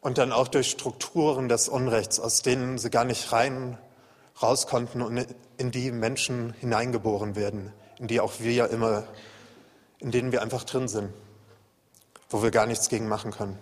und 0.00 0.18
dann 0.18 0.30
auch 0.30 0.46
durch 0.46 0.70
Strukturen 0.70 1.48
des 1.48 1.68
Unrechts, 1.68 2.20
aus 2.20 2.42
denen 2.42 2.78
sie 2.78 2.90
gar 2.90 3.04
nicht 3.04 3.32
rein 3.32 3.76
raus 4.40 4.68
konnten 4.68 5.02
und 5.02 5.26
in 5.56 5.72
die 5.72 5.90
Menschen 5.90 6.52
hineingeboren 6.60 7.34
werden, 7.34 7.72
in 7.98 8.06
die 8.06 8.20
auch 8.20 8.34
wir 8.38 8.52
ja 8.52 8.66
immer, 8.66 9.02
in 9.98 10.12
denen 10.12 10.30
wir 10.30 10.42
einfach 10.42 10.62
drin 10.62 10.86
sind 10.86 11.12
wo 12.30 12.42
wir 12.42 12.50
gar 12.50 12.66
nichts 12.66 12.88
gegen 12.88 13.08
machen 13.08 13.30
können. 13.30 13.58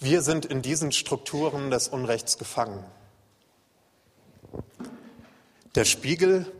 Wir 0.00 0.22
sind 0.22 0.44
in 0.44 0.62
diesen 0.62 0.92
Strukturen 0.92 1.70
des 1.70 1.88
Unrechts 1.88 2.38
gefangen. 2.38 2.84
Der 5.74 5.84
Spiegel, 5.84 6.50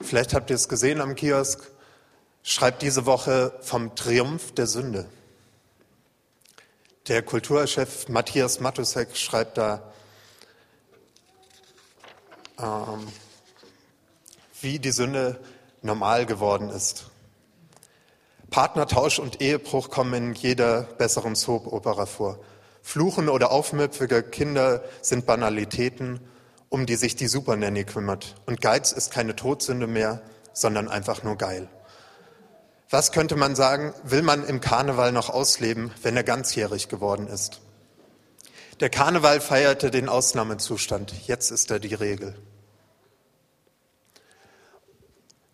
vielleicht 0.00 0.34
habt 0.34 0.50
ihr 0.50 0.56
es 0.56 0.68
gesehen 0.68 1.00
am 1.00 1.14
Kiosk, 1.14 1.70
schreibt 2.42 2.82
diese 2.82 3.06
Woche 3.06 3.58
vom 3.62 3.94
Triumph 3.94 4.52
der 4.52 4.66
Sünde. 4.66 5.06
Der 7.08 7.22
Kulturchef 7.22 8.08
Matthias 8.08 8.60
Matusek 8.60 9.16
schreibt 9.16 9.58
da, 9.58 9.92
ähm, 12.58 13.08
wie 14.60 14.78
die 14.78 14.90
Sünde 14.92 15.40
normal 15.82 16.26
geworden 16.26 16.70
ist. 16.70 17.10
Partnertausch 18.54 19.18
und 19.18 19.40
Ehebruch 19.40 19.90
kommen 19.90 20.14
in 20.14 20.32
jeder 20.34 20.82
besseren 20.82 21.34
Soap-Opera 21.34 22.06
vor. 22.06 22.38
Fluchen 22.82 23.28
oder 23.28 23.50
aufmüpfige 23.50 24.22
Kinder 24.22 24.84
sind 25.02 25.26
Banalitäten, 25.26 26.20
um 26.68 26.86
die 26.86 26.94
sich 26.94 27.16
die 27.16 27.26
Supernanny 27.26 27.82
kümmert. 27.82 28.36
Und 28.46 28.60
Geiz 28.60 28.92
ist 28.92 29.10
keine 29.10 29.34
Todsünde 29.34 29.88
mehr, 29.88 30.22
sondern 30.52 30.86
einfach 30.86 31.24
nur 31.24 31.34
geil. 31.34 31.66
Was 32.90 33.10
könnte 33.10 33.34
man 33.34 33.56
sagen, 33.56 33.92
will 34.04 34.22
man 34.22 34.46
im 34.46 34.60
Karneval 34.60 35.10
noch 35.10 35.30
ausleben, 35.30 35.90
wenn 36.04 36.16
er 36.16 36.22
ganzjährig 36.22 36.88
geworden 36.88 37.26
ist? 37.26 37.60
Der 38.78 38.88
Karneval 38.88 39.40
feierte 39.40 39.90
den 39.90 40.08
Ausnahmezustand, 40.08 41.26
jetzt 41.26 41.50
ist 41.50 41.72
er 41.72 41.80
die 41.80 41.94
Regel. 41.94 42.36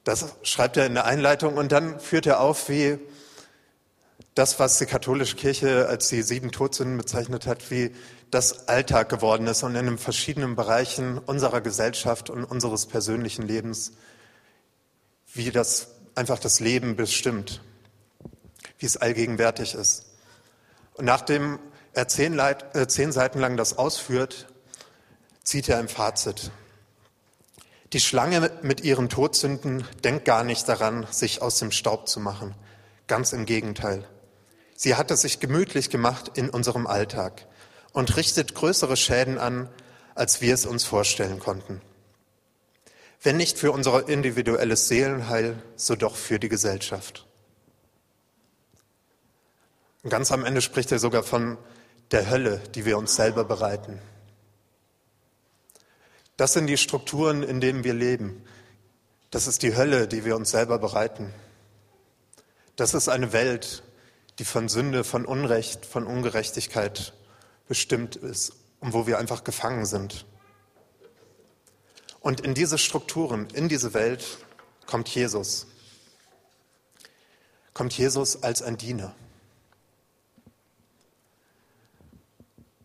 Das 0.05 0.35
schreibt 0.43 0.77
er 0.77 0.87
in 0.87 0.95
der 0.95 1.05
Einleitung 1.05 1.57
und 1.57 1.73
dann 1.73 2.01
führt 2.01 2.27
er 2.27 2.41
auf, 2.41 2.69
wie 2.69 2.99
das, 4.35 4.59
was 4.59 4.79
die 4.79 4.87
katholische 4.87 5.37
Kirche 5.37 5.89
als 5.89 6.09
die 6.09 6.23
sieben 6.23 6.53
Todsünden 6.53 6.97
bezeichnet 6.97 7.47
hat, 7.47 7.71
wie 7.71 7.95
das 8.31 8.69
Alltag 8.69 9.09
geworden 9.09 9.47
ist 9.47 9.63
und 9.63 9.75
in 9.75 9.87
den 9.87 9.99
verschiedenen 9.99 10.57
Bereichen 10.57 11.19
unserer 11.19 11.61
Gesellschaft 11.61 12.31
und 12.31 12.45
unseres 12.45 12.87
persönlichen 12.87 13.43
Lebens, 13.47 13.93
wie 15.35 15.51
das 15.51 15.89
einfach 16.15 16.39
das 16.39 16.61
Leben 16.61 16.97
bestimmt, 16.97 17.61
wie 18.79 18.87
es 18.87 18.97
allgegenwärtig 18.97 19.75
ist. 19.75 20.07
Und 20.95 21.05
nachdem 21.05 21.59
er 21.93 22.09
zehn, 22.09 22.35
Leit, 22.35 22.75
äh, 22.77 22.87
zehn 22.87 23.13
Seiten 23.13 23.41
lang 23.41 23.57
das 23.57 23.79
ausführt, 23.79 24.47
zieht 25.45 25.69
er 25.69 25.79
ein 25.79 25.89
Fazit. 25.89 26.53
Die 27.93 28.01
Schlange 28.01 28.53
mit 28.63 28.83
ihren 28.83 29.09
Todsünden 29.09 29.85
denkt 30.05 30.25
gar 30.25 30.45
nicht 30.45 30.69
daran, 30.69 31.07
sich 31.11 31.43
aus 31.43 31.59
dem 31.59 31.73
Staub 31.73 32.09
zu 32.09 32.21
machen. 32.21 32.55
Ganz 33.09 33.33
im 33.33 33.47
Gegenteil. 33.47 34.07
Sie 34.77 34.95
hat 34.95 35.11
es 35.11 35.23
sich 35.23 35.41
gemütlich 35.41 35.91
gemacht 35.91 36.31
in 36.35 36.51
unserem 36.51 36.87
Alltag 36.87 37.47
und 37.93 38.17
richtet 38.17 38.55
größere 38.55 38.97
Schäden 38.97 39.39
an, 39.39 39.69
als 40.15 40.41
wir 40.41 40.55
es 40.55 40.67
uns 40.67 40.85
vorstellen 40.85 41.41
konnten. 41.41 41.81
Wenn 43.23 43.37
nicht 43.37 43.59
für 43.59 43.73
unser 43.73 44.09
individuelles 44.09 44.87
Seelenheil, 44.87 45.61
so 45.75 45.97
doch 45.97 46.15
für 46.15 46.39
die 46.39 46.49
Gesellschaft. 46.49 47.27
Ganz 50.09 50.31
am 50.33 50.45
Ende 50.45 50.63
spricht 50.63 50.93
er 50.93 50.99
sogar 51.01 51.25
von 51.25 51.59
der 52.13 52.31
Hölle, 52.31 52.63
die 52.75 52.87
wir 52.87 52.97
uns 52.97 53.17
selber 53.17 53.45
bereiten. 53.45 54.01
Das 56.41 56.55
sind 56.55 56.69
die 56.69 56.79
Strukturen, 56.79 57.43
in 57.43 57.61
denen 57.61 57.85
wir 57.85 57.93
leben. 57.93 58.43
Das 59.31 59.47
ist 59.47 59.63
die 59.63 59.77
Hölle, 59.77 60.09
die 60.09 60.25
wir 60.25 60.37
uns 60.37 60.51
selber 60.51 60.79
bereiten. 60.79 61.35
Das 62.77 62.95
ist 62.95 63.11
eine 63.11 63.35
Welt, 63.35 63.83
die 64.39 64.47
von 64.47 64.71
Sünde, 64.71 65.05
von 65.05 65.27
Unrecht, 65.27 65.85
von 65.85 66.07
Ungerechtigkeit 66.07 67.13
bestimmt 67.69 68.17
ist 68.17 68.55
und 68.81 68.95
wo 68.95 69.07
wir 69.07 69.19
einfach 69.19 69.45
gefangen 69.45 69.85
sind. 69.85 70.25
Und 72.21 72.41
in 72.41 72.55
diese 72.55 72.79
Strukturen, 72.79 73.47
in 73.53 73.69
diese 73.69 73.93
Welt 73.93 74.25
kommt 74.87 75.11
Jesus. 75.11 75.67
Kommt 77.75 77.93
Jesus 77.93 78.43
als 78.43 78.63
ein 78.63 78.79
Diener. 78.79 79.15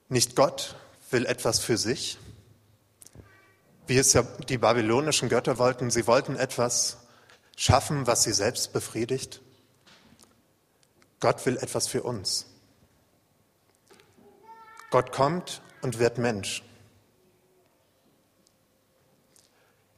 Nicht 0.09 0.35
Gott 0.35 0.75
will 1.09 1.25
etwas 1.25 1.59
für 1.59 1.77
sich, 1.77 2.17
wie 3.87 3.97
es 3.97 4.13
ja 4.13 4.23
die 4.23 4.57
babylonischen 4.57 5.29
Götter 5.29 5.57
wollten. 5.57 5.91
Sie 5.91 6.07
wollten 6.07 6.35
etwas 6.35 6.97
schaffen, 7.55 8.07
was 8.07 8.23
sie 8.23 8.33
selbst 8.33 8.73
befriedigt. 8.73 9.41
Gott 11.19 11.45
will 11.45 11.57
etwas 11.57 11.87
für 11.87 12.03
uns. 12.03 12.47
Gott 14.89 15.11
kommt 15.11 15.61
und 15.81 15.99
wird 15.99 16.17
Mensch. 16.17 16.63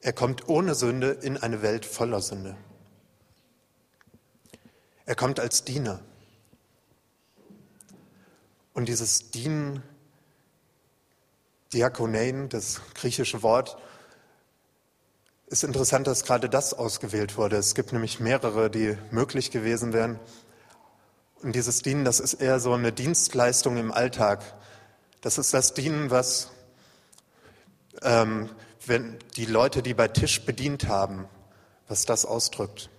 Er 0.01 0.13
kommt 0.13 0.47
ohne 0.47 0.75
Sünde 0.75 1.11
in 1.11 1.37
eine 1.37 1.61
Welt 1.61 1.85
voller 1.85 2.21
Sünde. 2.21 2.55
Er 5.05 5.15
kommt 5.15 5.39
als 5.39 5.63
Diener. 5.63 5.99
Und 8.73 8.87
dieses 8.87 9.31
Dienen, 9.31 9.81
Diakonein, 11.73 12.49
das 12.49 12.81
griechische 12.93 13.43
Wort, 13.43 13.77
ist 15.47 15.63
interessant, 15.63 16.07
dass 16.07 16.23
gerade 16.23 16.49
das 16.49 16.73
ausgewählt 16.73 17.37
wurde. 17.37 17.55
Es 17.55 17.73
gibt 17.73 17.93
nämlich 17.93 18.19
mehrere, 18.19 18.69
die 18.69 18.97
möglich 19.11 19.51
gewesen 19.51 19.93
wären. 19.93 20.19
Und 21.41 21.55
dieses 21.55 21.81
Dienen, 21.81 22.03
das 22.03 22.19
ist 22.19 22.35
eher 22.35 22.59
so 22.59 22.73
eine 22.73 22.91
Dienstleistung 22.91 23.77
im 23.77 23.91
Alltag. 23.91 24.43
Das 25.21 25.37
ist 25.37 25.53
das 25.53 25.73
Dienen, 25.73 26.11
was 26.11 26.51
ähm, 28.01 28.49
wenn 28.85 29.17
die 29.35 29.45
Leute, 29.45 29.81
die 29.81 29.93
bei 29.93 30.07
Tisch 30.07 30.45
bedient 30.45 30.87
haben, 30.87 31.27
was 31.87 32.05
das 32.05 32.25
ausdrückt. 32.25 32.89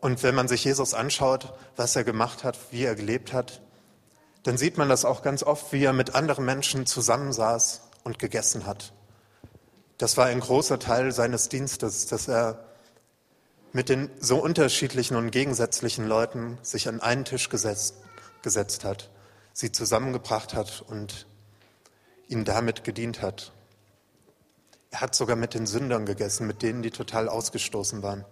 Und 0.00 0.22
wenn 0.22 0.34
man 0.34 0.48
sich 0.48 0.64
Jesus 0.64 0.94
anschaut, 0.94 1.52
was 1.74 1.96
er 1.96 2.04
gemacht 2.04 2.44
hat, 2.44 2.58
wie 2.70 2.84
er 2.84 2.94
gelebt 2.94 3.32
hat, 3.32 3.60
dann 4.46 4.58
sieht 4.58 4.78
man 4.78 4.88
das 4.88 5.04
auch 5.04 5.22
ganz 5.22 5.42
oft, 5.42 5.72
wie 5.72 5.82
er 5.82 5.92
mit 5.92 6.14
anderen 6.14 6.44
Menschen 6.44 6.86
zusammensaß 6.86 7.80
und 8.04 8.20
gegessen 8.20 8.64
hat. 8.64 8.92
Das 9.98 10.16
war 10.16 10.26
ein 10.26 10.38
großer 10.38 10.78
Teil 10.78 11.10
seines 11.10 11.48
Dienstes, 11.48 12.06
dass 12.06 12.28
er 12.28 12.64
mit 13.72 13.88
den 13.88 14.08
so 14.20 14.38
unterschiedlichen 14.38 15.16
und 15.16 15.32
gegensätzlichen 15.32 16.06
Leuten 16.06 16.58
sich 16.62 16.86
an 16.86 17.00
einen 17.00 17.24
Tisch 17.24 17.48
gesetzt, 17.48 17.96
gesetzt 18.42 18.84
hat, 18.84 19.10
sie 19.52 19.72
zusammengebracht 19.72 20.54
hat 20.54 20.84
und 20.86 21.26
ihnen 22.28 22.44
damit 22.44 22.84
gedient 22.84 23.22
hat. 23.22 23.52
Er 24.92 25.00
hat 25.00 25.16
sogar 25.16 25.34
mit 25.34 25.54
den 25.54 25.66
Sündern 25.66 26.06
gegessen, 26.06 26.46
mit 26.46 26.62
denen, 26.62 26.82
die 26.82 26.92
total 26.92 27.28
ausgestoßen 27.28 28.02
waren. 28.04 28.24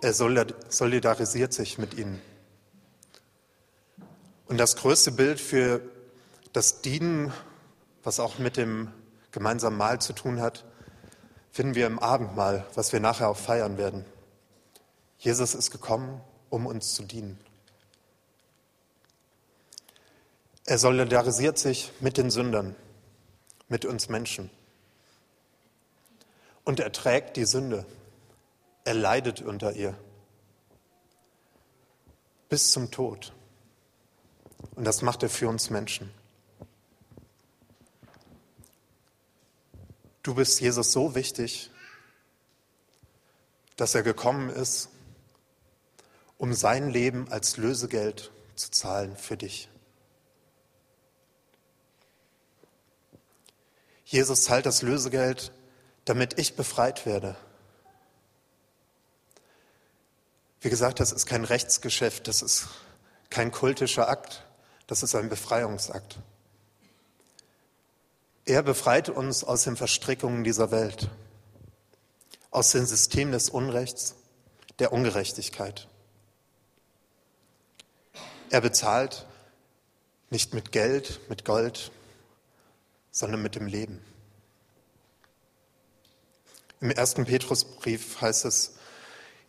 Er 0.00 0.14
solidarisiert 0.14 1.52
sich 1.52 1.76
mit 1.76 1.94
ihnen. 1.98 2.22
Und 4.48 4.56
das 4.56 4.76
größte 4.76 5.12
Bild 5.12 5.40
für 5.40 5.82
das 6.54 6.80
Dienen, 6.80 7.32
was 8.02 8.18
auch 8.18 8.38
mit 8.38 8.56
dem 8.56 8.90
gemeinsamen 9.30 9.76
Mahl 9.76 10.00
zu 10.00 10.14
tun 10.14 10.40
hat, 10.40 10.64
finden 11.52 11.74
wir 11.74 11.86
im 11.86 11.98
Abendmahl, 11.98 12.66
was 12.74 12.92
wir 12.92 13.00
nachher 13.00 13.28
auch 13.28 13.36
feiern 13.36 13.76
werden. 13.76 14.06
Jesus 15.18 15.54
ist 15.54 15.70
gekommen, 15.70 16.20
um 16.48 16.66
uns 16.66 16.94
zu 16.94 17.02
dienen. 17.02 17.38
Er 20.64 20.78
solidarisiert 20.78 21.58
sich 21.58 21.92
mit 22.00 22.16
den 22.16 22.30
Sündern, 22.30 22.74
mit 23.68 23.84
uns 23.84 24.08
Menschen. 24.08 24.50
Und 26.64 26.80
er 26.80 26.92
trägt 26.92 27.36
die 27.36 27.44
Sünde. 27.44 27.84
Er 28.84 28.94
leidet 28.94 29.42
unter 29.42 29.72
ihr. 29.72 29.94
Bis 32.48 32.72
zum 32.72 32.90
Tod. 32.90 33.32
Und 34.74 34.84
das 34.84 35.02
macht 35.02 35.22
er 35.22 35.28
für 35.28 35.48
uns 35.48 35.70
Menschen. 35.70 36.12
Du 40.22 40.34
bist 40.34 40.60
Jesus 40.60 40.92
so 40.92 41.14
wichtig, 41.14 41.70
dass 43.76 43.94
er 43.94 44.02
gekommen 44.02 44.50
ist, 44.50 44.88
um 46.36 46.52
sein 46.52 46.90
Leben 46.90 47.30
als 47.30 47.56
Lösegeld 47.56 48.30
zu 48.54 48.70
zahlen 48.70 49.16
für 49.16 49.36
dich. 49.36 49.68
Jesus 54.04 54.44
zahlt 54.44 54.64
das 54.64 54.82
Lösegeld, 54.82 55.52
damit 56.04 56.38
ich 56.38 56.56
befreit 56.56 57.04
werde. 57.04 57.36
Wie 60.60 60.70
gesagt, 60.70 60.98
das 60.98 61.12
ist 61.12 61.26
kein 61.26 61.44
Rechtsgeschäft, 61.44 62.26
das 62.26 62.42
ist 62.42 62.68
kein 63.30 63.52
kultischer 63.52 64.08
Akt, 64.08 64.47
das 64.88 65.02
ist 65.02 65.14
ein 65.14 65.28
Befreiungsakt. 65.28 66.18
Er 68.46 68.62
befreit 68.62 69.10
uns 69.10 69.44
aus 69.44 69.64
den 69.64 69.76
Verstrickungen 69.76 70.42
dieser 70.42 70.70
Welt, 70.70 71.10
aus 72.50 72.72
dem 72.72 72.86
System 72.86 73.30
des 73.30 73.50
Unrechts, 73.50 74.14
der 74.78 74.92
Ungerechtigkeit. 74.92 75.86
Er 78.48 78.62
bezahlt 78.62 79.26
nicht 80.30 80.54
mit 80.54 80.72
Geld, 80.72 81.20
mit 81.28 81.44
Gold, 81.44 81.92
sondern 83.10 83.42
mit 83.42 83.56
dem 83.56 83.66
Leben. 83.66 84.02
Im 86.80 86.90
ersten 86.90 87.26
Petrusbrief 87.26 88.22
heißt 88.22 88.46
es, 88.46 88.76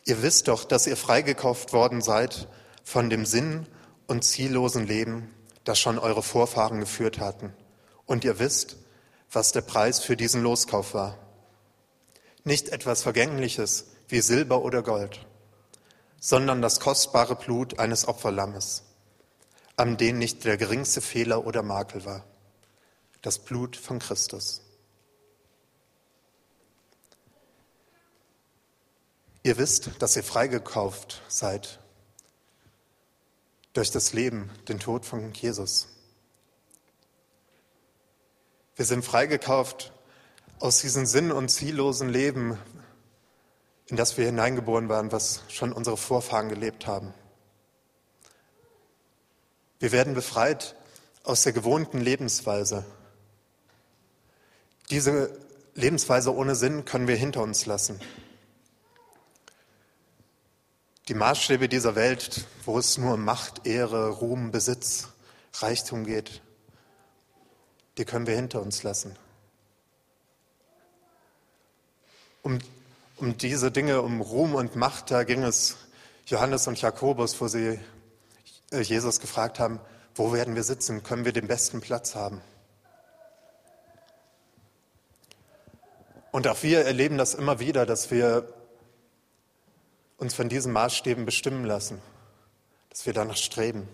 ihr 0.04 0.22
wisst 0.22 0.48
doch, 0.48 0.64
dass 0.64 0.86
ihr 0.86 0.98
freigekauft 0.98 1.72
worden 1.72 2.02
seid 2.02 2.46
von 2.84 3.08
dem 3.08 3.24
Sinn 3.24 3.66
und 4.10 4.24
ziellosen 4.24 4.88
Leben, 4.88 5.32
das 5.62 5.78
schon 5.78 5.96
eure 5.96 6.24
Vorfahren 6.24 6.80
geführt 6.80 7.20
hatten. 7.20 7.54
Und 8.06 8.24
ihr 8.24 8.40
wisst, 8.40 8.76
was 9.30 9.52
der 9.52 9.60
Preis 9.60 10.00
für 10.00 10.16
diesen 10.16 10.42
Loskauf 10.42 10.94
war. 10.94 11.16
Nicht 12.42 12.70
etwas 12.70 13.02
Vergängliches 13.02 13.86
wie 14.08 14.20
Silber 14.20 14.62
oder 14.62 14.82
Gold, 14.82 15.24
sondern 16.18 16.60
das 16.60 16.80
kostbare 16.80 17.36
Blut 17.36 17.78
eines 17.78 18.08
Opferlammes, 18.08 18.82
an 19.76 19.96
dem 19.96 20.18
nicht 20.18 20.44
der 20.44 20.56
geringste 20.56 21.00
Fehler 21.00 21.46
oder 21.46 21.62
Makel 21.62 22.04
war. 22.04 22.24
Das 23.22 23.38
Blut 23.38 23.76
von 23.76 24.00
Christus. 24.00 24.62
Ihr 29.44 29.56
wisst, 29.56 29.90
dass 30.00 30.16
ihr 30.16 30.24
freigekauft 30.24 31.22
seid. 31.28 31.78
Durch 33.72 33.90
das 33.90 34.12
Leben, 34.12 34.50
den 34.68 34.80
Tod 34.80 35.04
von 35.04 35.32
Jesus. 35.32 35.88
Wir 38.76 38.84
sind 38.84 39.04
freigekauft 39.04 39.92
aus 40.58 40.80
diesem 40.80 41.06
sinn- 41.06 41.32
und 41.32 41.50
ziellosen 41.50 42.08
Leben, 42.08 42.58
in 43.86 43.96
das 43.96 44.16
wir 44.16 44.26
hineingeboren 44.26 44.88
waren, 44.88 45.12
was 45.12 45.42
schon 45.48 45.72
unsere 45.72 45.96
Vorfahren 45.96 46.48
gelebt 46.48 46.86
haben. 46.86 47.12
Wir 49.78 49.92
werden 49.92 50.14
befreit 50.14 50.76
aus 51.24 51.42
der 51.42 51.52
gewohnten 51.52 52.00
Lebensweise. 52.00 52.84
Diese 54.90 55.38
Lebensweise 55.74 56.34
ohne 56.34 56.54
Sinn 56.54 56.84
können 56.84 57.08
wir 57.08 57.16
hinter 57.16 57.42
uns 57.42 57.66
lassen. 57.66 58.00
Die 61.10 61.16
Maßstäbe 61.16 61.68
dieser 61.68 61.96
Welt, 61.96 62.46
wo 62.64 62.78
es 62.78 62.96
nur 62.96 63.14
um 63.14 63.24
Macht, 63.24 63.66
Ehre, 63.66 64.10
Ruhm, 64.10 64.52
Besitz, 64.52 65.08
Reichtum 65.54 66.06
geht, 66.06 66.40
die 67.98 68.04
können 68.04 68.28
wir 68.28 68.36
hinter 68.36 68.62
uns 68.62 68.84
lassen. 68.84 69.16
Um, 72.44 72.60
um 73.16 73.36
diese 73.36 73.72
Dinge, 73.72 74.02
um 74.02 74.20
Ruhm 74.20 74.54
und 74.54 74.76
Macht, 74.76 75.10
da 75.10 75.24
ging 75.24 75.42
es 75.42 75.78
Johannes 76.26 76.68
und 76.68 76.80
Jakobus, 76.80 77.40
wo 77.40 77.48
sie 77.48 77.80
äh, 78.70 78.80
Jesus 78.80 79.18
gefragt 79.18 79.58
haben, 79.58 79.80
wo 80.14 80.32
werden 80.32 80.54
wir 80.54 80.62
sitzen? 80.62 81.02
Können 81.02 81.24
wir 81.24 81.32
den 81.32 81.48
besten 81.48 81.80
Platz 81.80 82.14
haben? 82.14 82.40
Und 86.30 86.46
auch 86.46 86.62
wir 86.62 86.84
erleben 86.84 87.18
das 87.18 87.34
immer 87.34 87.58
wieder, 87.58 87.84
dass 87.84 88.12
wir 88.12 88.59
uns 90.20 90.34
von 90.34 90.48
diesen 90.48 90.72
Maßstäben 90.72 91.24
bestimmen 91.24 91.64
lassen, 91.64 92.00
dass 92.90 93.06
wir 93.06 93.14
danach 93.14 93.38
streben 93.38 93.88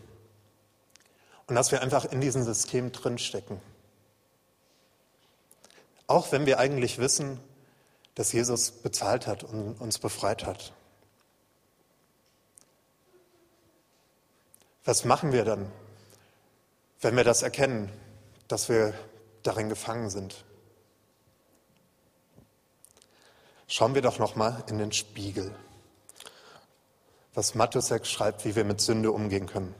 und 1.47 1.55
dass 1.55 1.71
wir 1.71 1.81
einfach 1.81 2.05
in 2.05 2.21
diesem 2.21 2.43
System 2.43 2.91
drinstecken. 2.91 3.61
Auch 6.09 6.33
wenn 6.33 6.45
wir 6.45 6.59
eigentlich 6.59 6.99
wissen, 6.99 7.41
dass 8.17 8.33
Jesus 8.33 8.71
bezahlt 8.71 9.27
hat 9.27 9.45
und 9.45 9.75
uns 9.81 9.99
befreit 9.99 10.45
hat. 10.45 10.73
Was 14.85 15.05
machen 15.05 15.33
wir 15.33 15.45
dann, 15.45 15.71
wenn 17.01 17.17
wir 17.17 17.25
das 17.25 17.43
erkennen, 17.43 17.93
dass 18.49 18.69
wir 18.69 18.95
darin 19.43 19.69
gefangen 19.69 20.11
sind? 20.11 20.45
Schauen 23.69 23.95
wir 23.95 24.03
doch 24.03 24.19
noch 24.19 24.37
mal 24.37 24.65
in 24.69 24.79
den 24.79 24.93
Spiegel. 24.93 25.55
Was 27.37 27.55
Matthäus 27.55 27.92
schreibt, 28.09 28.46
wie 28.46 28.57
wir 28.57 28.64
mit 28.64 28.81
Sünde 28.81 29.12
umgehen 29.12 29.44
können. 29.44 29.75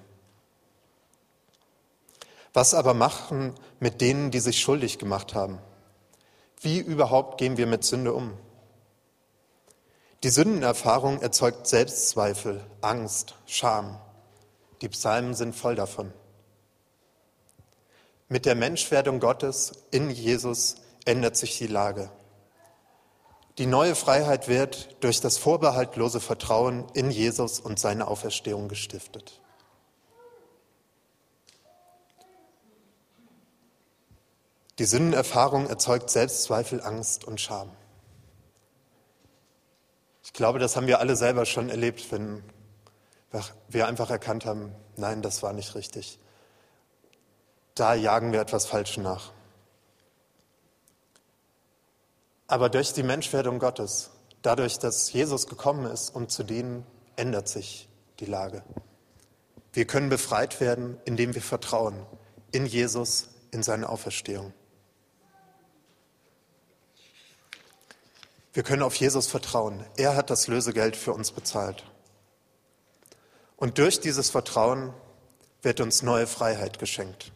Was 2.53 2.75
aber 2.75 2.93
machen 2.93 3.55
mit 3.81 4.03
denen, 4.03 4.31
die 4.31 4.41
sich 4.41 4.61
schuldig 4.61 4.99
gemacht 4.99 5.35
haben? 5.35 5.59
Wie 6.61 6.79
überhaupt 6.79 7.39
gehen 7.39 7.57
wir 7.57 7.67
mit 7.67 7.83
Sünde 7.83 8.13
um? 8.13 8.35
Die 10.23 10.29
Sündenerfahrung 10.29 11.23
erzeugt 11.23 11.67
Selbstzweifel, 11.67 12.63
Angst, 12.83 13.37
Scham. 13.47 13.99
Die 14.83 14.91
Psalmen 14.91 15.33
sind 15.33 15.57
voll 15.57 15.77
davon. 15.77 16.13
Mit 18.29 18.45
der 18.45 18.55
Menschwerdung 18.55 19.19
Gottes 19.19 19.73
in 19.91 20.11
Jesus 20.11 20.77
ändert 21.07 21.39
sich 21.39 21.57
die 21.57 21.69
Lage. 21.69 22.11
Die 23.59 23.67
neue 23.67 23.95
Freiheit 23.95 24.49
wird 24.49 25.03
durch 25.03 25.21
das 25.21 25.39
vorbehaltlose 25.39 26.21
Vertrauen 26.21 26.85
in 26.93 27.11
Jesus 27.11 27.59
und 27.59 27.79
seine 27.79 28.07
Auferstehung 28.07 28.69
gestiftet. 28.69 29.41
Die 34.79 34.85
Sündenerfahrung 34.85 35.69
erzeugt 35.69 36.11
Selbstzweifel, 36.11 36.83
Angst 36.83 37.25
und 37.25 37.41
Scham. 37.41 37.71
Ich 40.23 40.35
glaube, 40.35 40.59
das 40.59 40.77
haben 40.77 40.87
wir 40.87 41.01
alle 41.01 41.17
selber 41.17 41.47
schon 41.47 41.71
erlebt, 41.71 42.13
wenn 42.13 42.43
wir 43.69 43.87
einfach 43.87 44.11
erkannt 44.11 44.45
haben, 44.45 44.75
nein, 44.97 45.23
das 45.23 45.43
war 45.43 45.55
nicht 45.55 45.75
richtig. 45.75 46.19
Da 47.75 47.95
jagen 47.95 48.33
wir 48.33 48.41
etwas 48.41 48.67
Falsch 48.67 48.99
nach. 48.99 49.33
Aber 52.49 52.69
durch 52.69 52.93
die 52.93 53.03
Menschwerdung 53.03 53.59
Gottes, 53.59 54.11
dadurch, 54.43 54.79
dass 54.79 55.13
Jesus 55.13 55.47
gekommen 55.47 55.91
ist, 55.91 56.15
um 56.15 56.29
zu 56.29 56.45
dienen, 56.45 56.87
ändert 57.17 57.49
sich 57.49 57.89
die 58.21 58.27
Lage. 58.27 58.63
Wir 59.73 59.87
können 59.87 60.09
befreit 60.09 60.61
werden, 60.61 60.99
indem 61.05 61.35
wir 61.35 61.43
vertrauen 61.43 62.07
in 62.53 62.67
Jesus, 62.67 63.29
in 63.51 63.63
seine 63.63 63.89
Auferstehung. 63.89 64.53
Wir 68.53 68.63
können 68.63 68.83
auf 68.83 68.95
Jesus 68.95 69.27
vertrauen. 69.27 69.85
Er 69.99 70.17
hat 70.17 70.31
das 70.31 70.47
Lösegeld 70.47 70.97
für 70.97 71.13
uns 71.13 71.31
bezahlt. 71.31 71.85
Und 73.57 73.77
durch 73.77 74.01
dieses 74.01 74.31
Vertrauen 74.31 74.95
wird 75.61 75.81
uns 75.81 76.03
neue 76.03 76.27
Freiheit 76.27 76.79
geschenkt. 76.79 77.33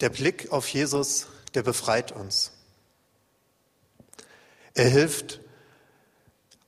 Der 0.00 0.08
Blick 0.08 0.50
auf 0.50 0.68
Jesus 0.68 1.26
der 1.54 1.62
befreit 1.62 2.12
uns. 2.12 2.52
Er 4.74 4.88
hilft, 4.88 5.40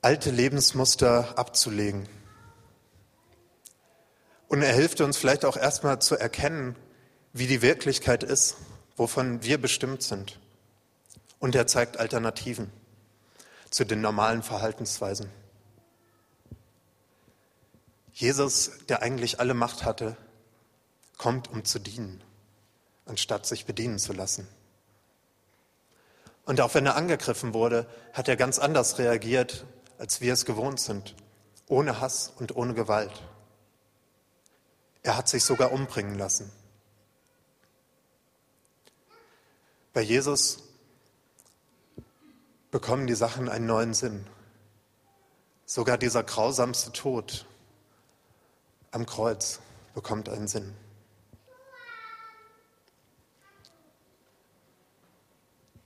alte 0.01 0.31
Lebensmuster 0.31 1.37
abzulegen. 1.37 2.07
Und 4.47 4.61
er 4.61 4.73
hilft 4.73 5.01
uns 5.01 5.17
vielleicht 5.17 5.43
auch 5.43 5.57
erstmal 5.57 5.99
zu 6.01 6.15
erkennen, 6.15 6.77
wie 7.33 7.47
die 7.47 7.61
Wirklichkeit 7.61 8.23
ist, 8.23 8.55
wovon 8.95 9.43
wir 9.43 9.59
bestimmt 9.59 10.03
sind. 10.03 10.39
Und 11.39 11.53
er 11.53 11.67
zeigt 11.67 11.97
Alternativen 11.97 12.71
zu 13.69 13.85
den 13.85 14.01
normalen 14.01 14.41
Verhaltensweisen. 14.41 15.29
Jesus, 18.13 18.71
der 18.89 19.01
eigentlich 19.01 19.39
alle 19.39 19.53
Macht 19.53 19.83
hatte, 19.83 20.17
kommt, 21.17 21.49
um 21.49 21.65
zu 21.65 21.79
dienen, 21.79 22.23
anstatt 23.05 23.45
sich 23.45 23.65
bedienen 23.65 23.99
zu 23.99 24.13
lassen. 24.13 24.47
Und 26.47 26.61
auch 26.61 26.73
wenn 26.73 26.85
er 26.85 26.95
angegriffen 26.95 27.53
wurde, 27.53 27.85
hat 28.13 28.29
er 28.29 28.37
ganz 28.37 28.57
anders 28.57 28.97
reagiert, 28.99 29.65
als 29.97 30.21
wir 30.21 30.31
es 30.31 30.45
gewohnt 30.45 30.79
sind. 30.79 31.13
Ohne 31.67 31.99
Hass 31.99 32.31
und 32.37 32.55
ohne 32.55 32.73
Gewalt. 32.73 33.11
Er 35.03 35.17
hat 35.17 35.27
sich 35.27 35.43
sogar 35.43 35.73
umbringen 35.73 36.17
lassen. 36.17 36.49
Bei 39.91 39.99
Jesus 39.99 40.59
bekommen 42.71 43.07
die 43.07 43.15
Sachen 43.15 43.49
einen 43.49 43.65
neuen 43.65 43.93
Sinn. 43.93 44.25
Sogar 45.65 45.97
dieser 45.97 46.23
grausamste 46.23 46.93
Tod 46.93 47.45
am 48.91 49.05
Kreuz 49.05 49.59
bekommt 49.93 50.29
einen 50.29 50.47
Sinn. 50.47 50.73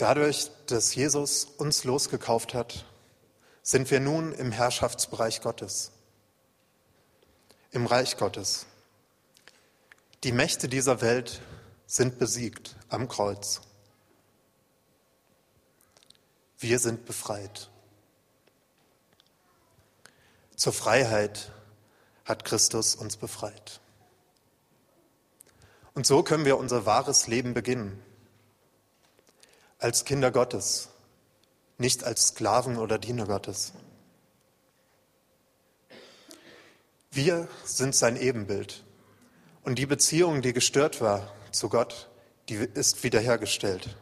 Dadurch, 0.02 0.50
dass 0.66 0.96
Jesus 0.96 1.44
uns 1.44 1.84
losgekauft 1.84 2.56
hat, 2.56 2.86
sind 3.62 3.92
wir 3.92 4.00
nun 4.00 4.32
im 4.34 4.52
Herrschaftsbereich 4.52 5.42
Gottes, 5.42 5.92
im 7.70 7.86
Reich 7.86 8.18
Gottes. 8.18 8.66
Die 10.24 10.32
Mächte 10.32 10.68
dieser 10.68 11.02
Welt 11.02 11.44
sind 11.86 12.18
besiegt 12.18 12.76
am 12.90 13.08
Kreuz. 13.10 13.62
Wir 16.58 16.80
sind 16.80 17.06
befreit. 17.06 17.70
Zur 20.56 20.74
Freiheit 20.74 21.52
hat 22.26 22.44
Christus 22.44 22.96
uns 22.96 23.18
befreit. 23.18 23.80
Und 25.94 26.08
so 26.08 26.24
können 26.24 26.46
wir 26.46 26.58
unser 26.58 26.88
wahres 26.88 27.28
Leben 27.28 27.54
beginnen 27.54 28.02
als 29.82 30.06
Kinder 30.06 30.32
Gottes, 30.32 30.90
nicht 31.78 32.04
als 32.04 32.28
Sklaven 32.28 32.78
oder 32.78 33.00
Diener 33.00 33.26
Gottes. 33.26 33.74
Wir 37.12 37.48
sind 37.66 37.96
sein 37.96 38.16
Ebenbild. 38.16 38.84
Und 39.64 39.78
die 39.78 39.86
Beziehung, 39.86 40.42
die 40.42 40.54
gestört 40.54 41.02
war 41.02 41.34
zu 41.52 41.68
Gott, 41.68 42.10
die 42.48 42.56
ist 42.56 43.04
wiederhergestellt. 43.04 43.98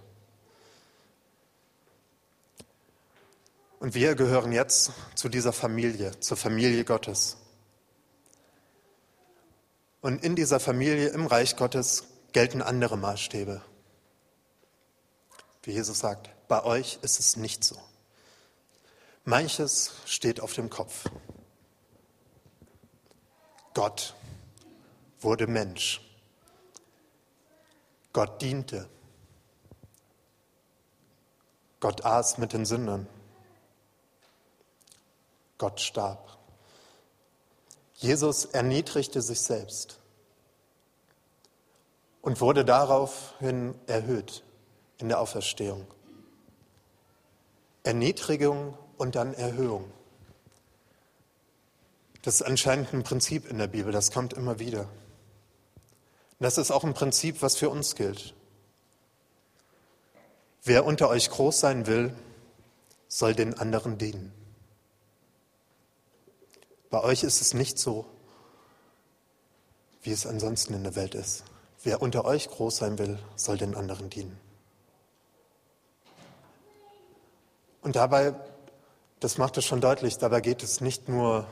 Und 3.79 3.95
wir 3.95 4.15
gehören 4.15 4.51
jetzt 4.51 4.91
zu 5.15 5.29
dieser 5.29 5.53
Familie, 5.53 6.19
zur 6.19 6.37
Familie 6.37 6.83
Gottes. 6.83 7.37
Und 10.01 10.23
in 10.23 10.35
dieser 10.35 10.59
Familie, 10.59 11.07
im 11.09 11.25
Reich 11.25 11.55
Gottes, 11.55 12.03
gelten 12.33 12.61
andere 12.61 12.97
Maßstäbe. 12.97 13.61
Wie 15.63 15.71
Jesus 15.71 15.99
sagt, 15.99 16.29
bei 16.47 16.63
euch 16.63 16.99
ist 17.01 17.19
es 17.19 17.35
nicht 17.35 17.63
so. 17.63 17.77
Manches 19.25 19.91
steht 20.05 20.39
auf 20.39 20.53
dem 20.53 20.69
Kopf. 20.69 21.05
Gott 23.73 24.15
wurde 25.19 25.47
Mensch. 25.47 26.01
Gott 28.13 28.41
diente. 28.41 28.89
Gott 31.79 32.03
aß 32.03 32.37
mit 32.37 32.53
den 32.53 32.65
Sündern. 32.65 33.07
Gott 35.57 35.81
starb. 35.81 36.37
Jesus 37.95 38.45
erniedrigte 38.45 39.21
sich 39.21 39.41
selbst 39.41 39.99
und 42.21 42.39
wurde 42.39 42.63
daraufhin 42.63 43.77
erhöht 43.87 44.43
in 44.99 45.07
der 45.07 45.19
Auferstehung. 45.19 45.85
Erniedrigung 47.83 48.77
und 48.97 49.15
dann 49.15 49.33
Erhöhung. 49.33 49.89
Das 52.21 52.35
ist 52.35 52.41
anscheinend 52.41 52.93
ein 52.93 53.03
Prinzip 53.03 53.49
in 53.49 53.57
der 53.57 53.67
Bibel, 53.67 53.91
das 53.91 54.11
kommt 54.11 54.33
immer 54.33 54.59
wieder. 54.59 54.87
Das 56.39 56.57
ist 56.57 56.71
auch 56.71 56.83
ein 56.83 56.93
Prinzip, 56.93 57.41
was 57.41 57.55
für 57.55 57.69
uns 57.69 57.95
gilt. 57.95 58.33
Wer 60.63 60.85
unter 60.85 61.09
euch 61.09 61.29
groß 61.29 61.59
sein 61.59 61.87
will, 61.87 62.13
soll 63.07 63.33
den 63.33 63.57
anderen 63.57 63.97
dienen. 63.97 64.33
Bei 66.89 67.01
euch 67.03 67.23
ist 67.23 67.41
es 67.41 67.53
nicht 67.53 67.79
so, 67.79 68.05
wie 70.01 70.11
es 70.11 70.25
ansonsten 70.25 70.73
in 70.73 70.83
der 70.83 70.95
Welt 70.95 71.15
ist. 71.15 71.43
Wer 71.83 72.01
unter 72.01 72.25
euch 72.25 72.49
groß 72.49 72.77
sein 72.77 72.97
will, 72.97 73.19
soll 73.35 73.57
den 73.57 73.75
anderen 73.75 74.09
dienen. 74.09 74.48
Und 77.81 77.95
dabei, 77.95 78.33
das 79.19 79.37
macht 79.37 79.57
es 79.57 79.65
schon 79.65 79.81
deutlich, 79.81 80.17
dabei 80.17 80.41
geht 80.41 80.63
es 80.63 80.81
nicht 80.81 81.07
nur 81.07 81.47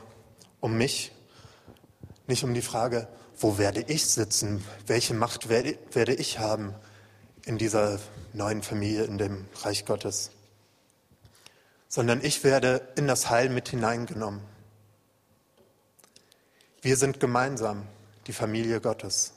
um 0.60 0.76
mich, 0.76 1.12
nicht 2.26 2.44
um 2.44 2.54
die 2.54 2.62
Frage, 2.62 3.08
wo 3.38 3.56
werde 3.56 3.80
ich 3.80 4.06
sitzen, 4.06 4.64
welche 4.86 5.14
Macht 5.14 5.48
werde, 5.48 5.78
werde 5.92 6.14
ich 6.14 6.38
haben 6.38 6.74
in 7.44 7.56
dieser 7.56 7.98
neuen 8.32 8.62
Familie, 8.62 9.04
in 9.04 9.16
dem 9.16 9.46
Reich 9.62 9.86
Gottes, 9.86 10.32
sondern 11.88 12.22
ich 12.22 12.44
werde 12.44 12.86
in 12.96 13.06
das 13.06 13.30
Heil 13.30 13.48
mit 13.48 13.68
hineingenommen. 13.68 14.42
Wir 16.82 16.96
sind 16.96 17.20
gemeinsam 17.20 17.86
die 18.26 18.32
Familie 18.32 18.80
Gottes. 18.80 19.32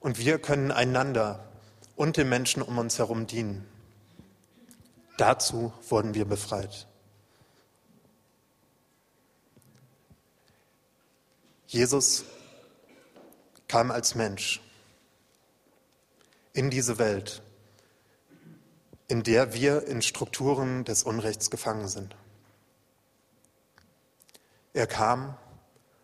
Und 0.00 0.18
wir 0.18 0.38
können 0.38 0.70
einander 0.70 1.44
und 1.96 2.18
den 2.18 2.28
Menschen 2.28 2.62
um 2.62 2.78
uns 2.78 2.98
herum 2.98 3.26
dienen. 3.26 3.66
Dazu 5.16 5.72
wurden 5.88 6.14
wir 6.14 6.26
befreit. 6.26 6.86
Jesus 11.66 12.24
kam 13.66 13.90
als 13.90 14.14
Mensch 14.14 14.60
in 16.52 16.70
diese 16.70 16.98
Welt, 16.98 17.42
in 19.08 19.22
der 19.22 19.54
wir 19.54 19.86
in 19.86 20.02
Strukturen 20.02 20.84
des 20.84 21.02
Unrechts 21.02 21.50
gefangen 21.50 21.88
sind. 21.88 22.14
Er 24.74 24.86
kam, 24.86 25.36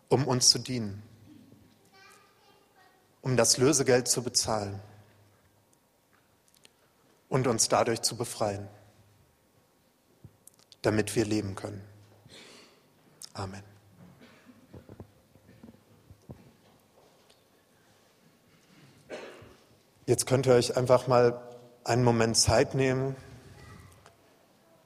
um 0.09 0.27
uns 0.27 0.49
zu 0.49 0.59
dienen, 0.59 1.03
um 3.21 3.37
das 3.37 3.57
Lösegeld 3.57 4.07
zu 4.07 4.23
bezahlen 4.23 4.81
und 7.33 7.47
uns 7.47 7.67
dadurch 7.67 8.03
zu 8.03 8.15
befreien, 8.15 8.67
damit 10.83 11.15
wir 11.15 11.25
leben 11.25 11.55
können. 11.55 11.81
Amen. 13.33 13.63
Jetzt 20.05 20.27
könnt 20.27 20.45
ihr 20.45 20.53
euch 20.53 20.77
einfach 20.77 21.07
mal 21.07 21.41
einen 21.83 22.03
Moment 22.03 22.37
Zeit 22.37 22.75
nehmen 22.75 23.15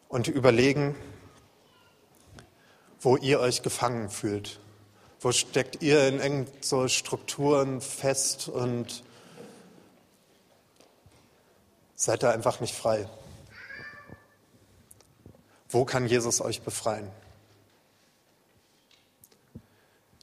und 0.07 0.29
überlegen, 0.29 0.95
wo 3.01 3.17
ihr 3.17 3.41
euch 3.41 3.61
gefangen 3.61 4.09
fühlt. 4.09 4.61
Wo 5.19 5.33
steckt 5.33 5.81
ihr 5.81 6.07
in 6.07 6.21
eng 6.21 6.47
so 6.61 6.87
Strukturen 6.87 7.81
fest 7.81 8.47
und 8.47 9.03
seid 11.97 12.23
da 12.23 12.31
einfach 12.31 12.61
nicht 12.61 12.75
frei? 12.75 13.09
Wo 15.67 15.83
kann 15.83 16.07
Jesus 16.07 16.39
euch 16.39 16.61
befreien? 16.61 17.11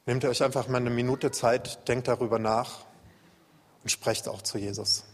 Nehmt 0.06 0.24
euch 0.24 0.42
einfach 0.42 0.68
mal 0.68 0.78
eine 0.78 0.90
Minute 0.90 1.30
Zeit, 1.30 1.86
denkt 1.88 2.08
darüber 2.08 2.38
nach 2.38 2.86
und 3.82 3.90
sprecht 3.90 4.28
auch 4.28 4.40
zu 4.40 4.56
Jesus. 4.56 5.04